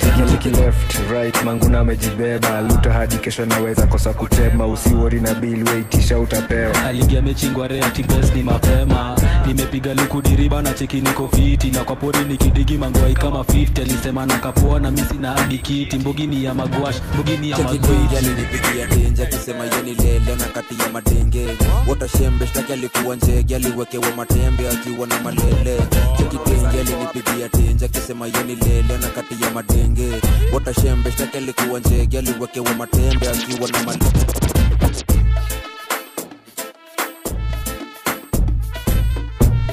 Left 0.65 0.99
right 1.11 1.43
manguna 1.43 1.79
amejibeba. 1.79 2.61
Luta 2.61 2.93
hadi 2.93 3.15
kesho 3.17 3.45
naweza 3.45 3.87
kosa 3.87 4.13
kutema. 4.13 4.67
Usiwori 4.67 5.21
na 5.21 5.33
bili 5.33 5.63
weitisha 5.69 6.19
utapewa. 6.19 6.85
Aligia 6.85 7.21
mechingwa 7.21 7.67
reatibes 7.67 8.33
ni 8.35 8.43
mapema. 8.43 9.15
Nimepiga 9.47 9.93
likudiriba 9.93 10.61
na 10.61 10.73
cheki 10.73 11.01
niko 11.01 11.27
fiti. 11.35 11.71
Na 11.71 11.83
kwa 11.83 11.95
pori 11.95 12.19
nikidigi 12.25 12.77
mangwai 12.79 13.13
kama 13.13 13.39
50 13.39 13.81
alisema 13.81 14.25
nakapoa 14.25 14.79
na 14.79 14.91
misi 14.91 15.13
na 15.13 15.31
hadi 15.31 15.57
kiti. 15.57 15.97
Mbugini 15.97 16.43
ya 16.43 16.53
magwash 16.53 16.95
mbugini 17.13 17.49
ya 17.49 17.57
chekidenge 17.57 17.87
magwiti 17.87 18.17
alinipigia 18.17 18.87
tenja 18.87 19.25
kusema 19.25 19.63
yeni 19.65 19.93
lele 19.95 20.35
na 20.35 20.45
kati 20.45 20.81
ya 20.81 20.89
madenge. 20.89 21.47
Watashembe 21.87 22.47
shtaki 22.47 22.73
alikuwa 22.73 23.15
njege 23.15 23.55
aliwekewa 23.55 24.11
matembe 24.17 24.69
akiwa 24.69 25.07
na 25.07 25.19
malele. 25.19 25.77
Chekidenge 26.17 26.79
alinipigia 26.79 27.47
denja 27.57 27.87
kusema 27.87 28.27
yeni 28.27 28.55
lele 28.55 28.97
na 29.01 29.07
kati 29.07 29.43
ya 29.43 29.51
madenge. 29.51 30.09
Watashembe 30.53 31.11
shtaki 31.11 31.37
alikuwa 31.37 31.79
njege 31.79 32.17
aliwekewa 32.19 32.73
matembe 32.73 33.29
akiwa 33.29 33.69
na 33.69 33.83
malele. 33.83 34.25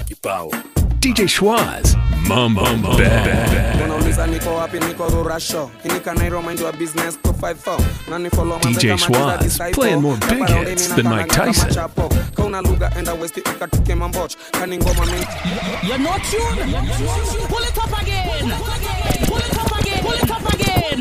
Kibao. 0.06 0.50
DJ 1.00 1.26
Schwaz, 1.28 1.96
mambo 2.28 2.62
DJ 8.62 8.96
Swaz 8.98 9.72
playing 9.74 10.00
more 10.02 10.16
big 10.28 10.48
hits 10.66 10.88
than 10.88 11.04
Mike 11.08 11.28
Tyson. 11.28 11.70
You're 15.86 15.98
not. 15.98 16.20
Pull 17.48 17.62
it 17.62 17.78
up 17.78 18.02
again. 18.02 18.26
Pull 19.26 19.38
it 19.38 19.58
up 19.58 19.80
again. 19.80 20.02
Pull 20.02 20.14
it 20.14 20.30
up 20.30 20.54
again. 20.54 21.00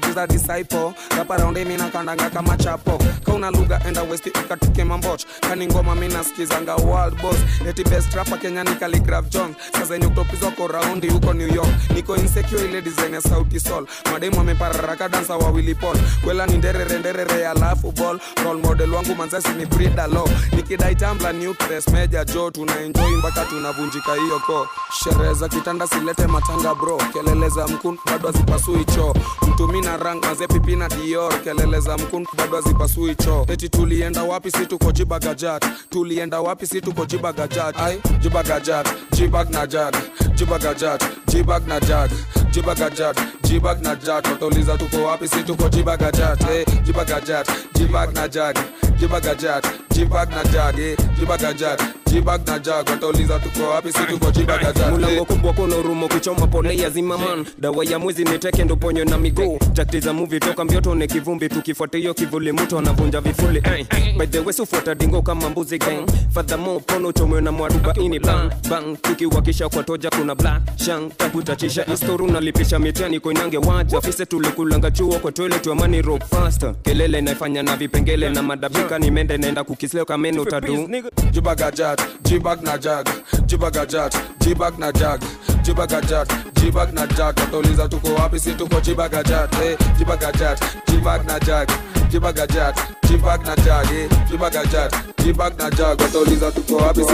Manze 0.00 0.12
kama 0.14 0.26
Tisa 0.26 0.26
Disciple. 0.26 0.92
Hapa 1.16 1.38
raundi 1.50 1.64
mina 1.64 1.90
kandanga 1.90 2.30
kama 2.30 2.56
chapo. 2.56 2.98
Kauna 3.24 3.50
lugha 3.50 3.80
enda 3.88 4.02
westi 4.02 4.30
ukatuke 4.30 4.84
mamboch. 4.84 5.24
Kani 5.40 5.66
ngoma 5.66 5.94
mi 5.94 6.08
nasikizanga 6.08 6.76
world 6.76 7.20
boss. 7.22 7.36
Eti 7.68 7.84
best 7.84 8.14
rapper 8.14 8.38
Kenya 8.38 8.64
ni 8.64 8.70
Khaligraph 8.76 9.28
Jones 9.30 9.56
sasa 9.72 9.94
yenye 9.94 10.08
kutopizwa 10.08 10.50
ko 10.50 10.66
raundi 10.68 11.08
huko 11.08 11.32
New 11.32 11.48
York. 11.54 11.68
Niko 11.94 12.16
insecure 12.16 12.64
ile 12.64 12.82
design 12.82 13.14
ya 13.14 13.20
sauti 13.20 13.60
sol. 13.60 13.86
Mademu 14.12 14.40
amepararaka 14.40 15.08
dansa 15.08 15.36
wa 15.36 15.50
Willy 15.50 15.76
kwela 16.24 16.46
ni 16.46 16.56
nderere 16.58 16.98
nderere 16.98 17.48
alafu 17.48 17.92
ball. 17.92 18.20
Role 18.44 18.60
model 18.62 18.92
wangu 18.94 19.14
manzasi 19.14 19.48
ni 19.48 19.66
Frida 19.66 20.06
Lo 20.06 20.28
nikidai 20.52 20.94
tambla 20.96 21.32
nucleus 21.32 21.88
meja 21.88 22.24
jo 22.24 22.50
tuna 22.50 22.80
enjoy 22.80 23.16
mpaka 23.16 23.44
tunavunjika 23.44 24.14
hiyo 24.14 24.38
ko. 24.46 24.68
Sherehe 25.04 25.34
za 25.34 25.48
kitanda 25.48 25.86
silete 25.86 26.26
matanga 26.26 26.74
bro. 26.74 26.96
Kelele 27.12 27.48
za 27.48 27.66
mkun 27.68 27.98
bado 28.06 28.26
hazipasui 28.32 28.84
choo. 28.84 29.14
Mtumi 29.48 29.80
na 29.80 29.96
rang 29.96 30.20
maze 30.20 30.46
na 30.76 30.88
dior 30.88 31.39
kelele 31.40 31.80
za 31.80 31.96
mkun 31.98 32.26
bado 32.36 32.56
hazipasui 32.56 33.14
choo. 33.14 33.46
Eti 33.48 33.68
tulienda 33.68 34.22
wapi 34.22 34.50
si 34.50 34.66
tuko 34.66 34.92
jibagajat 34.92 35.64
tulienda 35.90 36.40
wapi 36.40 36.66
si 36.66 36.80
tuko 36.80 37.06
jibagajat 37.06 37.76
ai 37.80 38.00
jibagajat 38.20 38.88
jibag 39.12 39.50
na 39.50 39.66
jag 39.66 39.94
jibagajat 40.34 41.04
jibag 41.26 41.66
na 41.66 41.80
jag 41.80 42.10
jibagajat 42.50 43.16
jibag 43.50 43.82
na 43.82 43.96
jag 43.96 44.24
watauliza 44.26 44.78
tuko 44.78 44.96
wapi? 45.06 45.28
Si 45.28 45.42
tuko 45.42 45.68
jibagajat 45.68 46.40
eh, 46.50 46.66
jibagajat 46.84 47.50
jibag 47.74 48.14
na 48.14 48.28
jag. 48.28 48.56
Jibagajat 49.00 49.66
jibag 49.94 50.30
na 50.30 50.42
jag 50.52 50.78
eh, 50.78 50.96
jibagajat 51.18 51.82
jibag 52.12 52.40
na 52.46 52.58
jag. 52.58 52.88
Watauliza 52.90 53.38
tuko 53.38 53.70
wapi? 53.70 53.92
Si 53.92 53.98
tuko 54.06 54.30
jibag 54.30 54.62
na 54.78 54.90
mulango 54.90 55.24
kubwa 55.24 55.52
kuna 55.52 55.76
urumo 55.76 56.08
kichoma 56.08 56.46
pole 56.46 56.76
ya 56.76 56.90
zimaman 56.90 57.46
dawa 57.58 57.84
ya 57.84 57.98
mwizi 57.98 58.24
ni 58.24 58.38
teke 58.38 58.64
ndo 58.64 58.76
ponyo 58.76 59.04
na 59.04 59.18
miguu. 59.18 59.58
Jakti 59.72 60.00
za 60.00 60.14
toka 60.40 60.64
mbioto 60.64 60.94
kivumbi 61.06 61.48
tukifuata 61.48 61.98
hiyo 61.98 62.14
kivuli 62.14 62.52
mtu 62.52 62.78
anavunja 62.78 63.20
vifuli 63.20 63.62
eh. 63.64 63.86
by 64.18 64.26
the 64.26 64.38
way 64.40 64.52
sufuata 64.52 64.94
dingo 64.94 65.22
kama 65.22 65.50
mbuzi 65.50 65.78
gang. 65.78 66.06
Fadhamo 66.34 66.80
pono 66.80 67.12
chomwe 67.12 67.40
na 67.40 67.52
mwarubaini 67.52 68.18
bang 68.18 68.50
bang. 68.68 68.96
Tukiwakisha 69.02 69.68
kwa 69.68 69.82
toja 69.82 70.10
kuna 70.10 70.34
black 70.34 70.62
shang 70.76 71.08
takutachisha 71.16 71.86
istoru 71.86 72.26
nalipisha 72.26 72.78
mitani 72.78 73.20
koinange 73.40 73.58
waja 73.58 74.00
fise 74.00 74.26
tulikulanga 74.26 74.90
chuo 74.90 75.18
kwa 75.18 75.32
toilet 75.32 75.66
wa 75.66 75.74
money 75.74 76.02
rock 76.02 76.22
faster. 76.24 76.74
Kelele 76.82 77.18
inaifanya 77.18 77.62
na 77.62 77.76
vipengele 77.76 78.30
na 78.30 78.42
madabika 78.42 78.98
ni 78.98 79.10
mende 79.10 79.38
naenda 79.38 79.64
kukisleo 79.64 80.04
kameno 80.04 80.44
tadu 80.44 80.88
jibagajat 81.30 82.00
jibag 82.22 82.62
na 82.62 82.78
jag 82.78 83.06
jibagajat 83.46 84.16
jibag 84.40 84.78
na 84.78 84.92
jag 84.92 85.20
jibagajat 85.62 86.32
jibag 86.62 86.92
na 86.94 87.06
jag 87.06 87.38
watauliza 87.40 87.88
tuko 87.88 88.08
wapi 88.14 88.38
si 88.40 88.52
tuko 88.52 88.80
jibagajat 88.80 89.54
eh, 89.64 89.78
jibagajat 89.98 90.60
jibag 90.90 91.26
na 91.26 91.38
jag 91.40 91.68
jibagajat 92.10 92.76
jibag 93.08 93.40
na 93.46 93.54
jag 93.56 93.92
eh, 93.92 94.08
jibagajat 94.30 94.94
jibag 95.24 95.52
na 95.58 95.70
jag 95.70 96.00
watauliza 96.00 96.50
tuko 96.52 96.76
wapi 96.76 97.00
si 97.04 97.12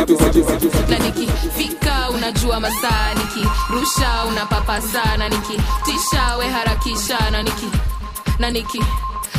na 0.90 0.99
nikifika 0.99 2.11
unajua 2.11 2.61
masaa 2.61 3.14
nikirusha 3.14 4.24
unapapa 4.28 4.80
sana 4.80 5.28
nikitisha 5.28 6.36
we 6.38 6.47
harakisha 6.49 7.30
na 7.30 7.42
niki 7.42 7.66
na 8.38 8.51
niki 8.51 8.80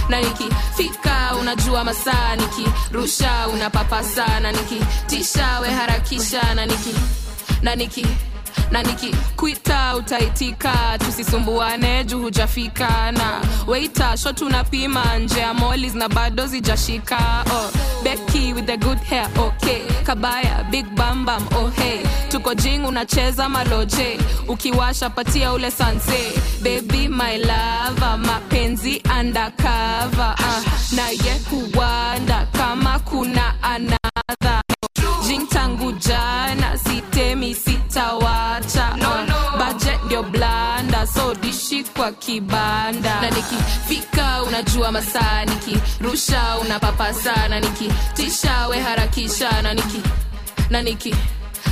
na 0.10 0.22
nikifika 0.22 1.36
unajua 1.42 1.84
masaa 1.84 2.36
nikirusha 2.36 3.48
unapapa 3.54 4.04
sana 4.04 4.52
nikitisha 4.52 5.60
we 5.60 5.70
harakisha 5.70 6.54
na 6.56 6.66
niki 6.66 6.96
na 7.62 7.76
niki 7.76 8.06
na 8.72 8.84
nikikwita 8.84 9.96
utaitika 9.96 10.74
tusisumbuane 11.06 12.04
juu 12.04 12.22
hujafika. 12.22 13.12
Na 13.12 13.42
weita 13.68 14.18
sho 14.18 14.34
tunapima 14.34 15.18
nje 15.20 15.40
ya 15.40 15.54
molis 15.54 15.96
na 15.96 16.10
bado 16.10 16.48
zijashika. 16.48 17.46
Oh, 17.52 17.72
hair 19.10 19.30
okay. 19.40 19.82
Kabaya 20.04 20.64
big 20.72 20.86
bambam 20.96 21.48
oh 21.56 21.70
hey. 21.70 22.00
Tuko 22.30 22.54
jing 22.56 22.86
unacheza 22.88 23.50
maloje. 23.50 24.18
Ukiwasha 24.48 25.10
patia 25.10 25.54
ule 25.54 25.72
sanse. 25.72 26.32
Baby 26.64 27.08
my 27.08 27.38
mapenzi 28.18 29.02
undercover. 29.20 30.36
Uh, 30.40 30.64
na 30.96 31.10
ye 31.10 31.42
huwanda 31.50 32.48
kama 32.58 33.00
kuna 33.00 33.64
anadha 33.64 34.62
jing 35.28 35.48
tangu 35.50 35.92
jana 35.92 36.67
sitawacha 37.98 38.96
no, 38.98 39.26
no. 39.26 39.58
budget 39.58 40.04
ndio 40.06 40.24
blanda 40.24 41.08
so 41.08 41.34
dishi 41.36 41.84
kwa 41.84 42.12
kibanda 42.12 43.22
na 43.22 43.30
nikifika 43.30 44.44
unajua 44.44 44.92
masaa 44.92 45.46
nikirusha 45.46 46.58
unapapa 46.62 47.14
sana 47.14 47.60
nikitisha 47.60 48.68
we 48.68 48.80
harakisha 48.80 49.62
na 49.62 49.74
niki 49.74 50.02
na 50.70 50.82
niki 50.82 51.16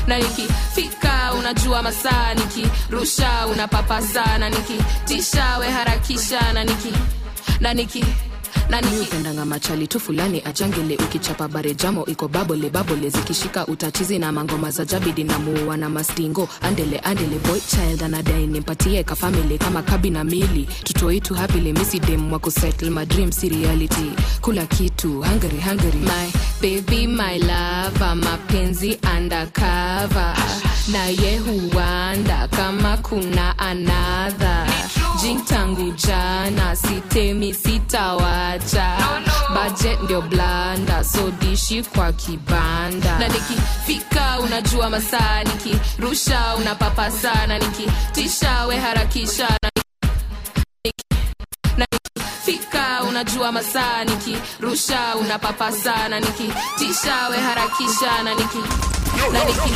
na 0.07 0.17
nikifika 0.17 1.33
unajua 1.39 1.81
masaa 1.83 2.33
nikirusha 2.33 3.47
unapapa 3.47 4.01
sana 4.01 4.49
nikitisha 4.49 5.57
we 5.57 5.69
harakisha 5.71 6.53
na 6.53 6.63
niki 6.63 6.93
na 7.59 7.73
niki 7.73 8.05
naniupendanga 8.69 9.45
machali 9.45 9.87
tu 9.87 9.99
fulani 9.99 10.41
ajangele 10.45 10.95
ukichapa 10.95 11.47
bare 11.47 11.73
jamo 11.75 12.05
iko 12.05 12.27
babole 12.27 12.69
babole 12.69 13.09
zikishika 13.09 13.67
utachizi 13.67 14.19
na 14.19 14.31
mangoma 14.31 14.71
za 14.71 14.85
jabidi 14.85 15.23
na 15.23 15.39
muua 15.39 15.77
na 15.77 15.89
mastingo. 15.89 16.49
Andele 16.61 16.99
andele 16.99 17.39
boy 17.39 17.59
child 17.59 18.03
anadai 18.03 18.47
nimpatie 18.47 19.03
kafamili 19.03 19.57
kama 19.57 19.81
kabi 19.81 20.09
na 20.09 20.23
mili. 20.23 20.67
Tutoitu 20.83 21.33
hapile 21.35 21.73
misidem 21.73 22.31
wa 22.33 22.39
kusettle 22.39 22.89
my 22.89 23.05
dreams 23.05 23.43
reality. 23.43 24.11
Kula 24.41 24.65
kitu 24.65 25.21
hungry 25.21 25.59
hungry. 25.59 25.99
My 25.99 26.31
baby 26.61 27.07
my 27.07 27.37
lava 27.39 28.15
mapenzi 28.15 28.99
undercover. 29.17 30.35
Na 30.91 31.05
ye 31.07 31.41
kama 32.51 32.97
kuna 32.97 33.57
anadha 33.59 34.67
jing 35.25 35.41
tangu 35.45 35.91
jana 35.91 36.75
sitemi 36.75 37.53
sitawacha 37.53 38.97
no, 38.99 39.19
no. 39.19 39.33
budget 39.55 39.99
ndio 40.03 40.21
blanda 40.21 41.03
so 41.03 41.31
dishi 41.31 41.83
kwa 41.83 42.11
kibanda 42.13 43.19
na 43.19 43.27
nikifika 43.27 44.39
unajua 44.39 44.89
masaa 44.89 45.43
nikirusha 45.43 46.55
unapapa 46.55 47.11
sana 47.11 47.59
nikitisha 47.59 48.65
we 48.65 48.75
harakisha 48.77 49.47
na 51.77 51.85
na 52.57 53.03
unajua 53.09 53.51
masaa 53.51 54.03
nikirusha 54.03 55.15
unapapa 55.15 55.71
sana 55.71 56.19
nikitisha 56.19 57.27
we 57.31 57.37
harakisha 57.37 58.23
na 58.23 58.33
niki 58.35 58.57
na 59.33 59.43
niki 59.45 59.71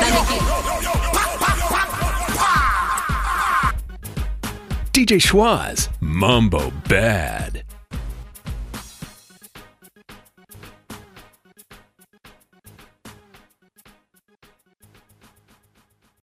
na 0.00 0.10
niki 0.10 0.44
DJ 4.94 5.18
Schwaz, 5.18 5.88
Mambo 6.00 6.70
Bad. 6.88 7.64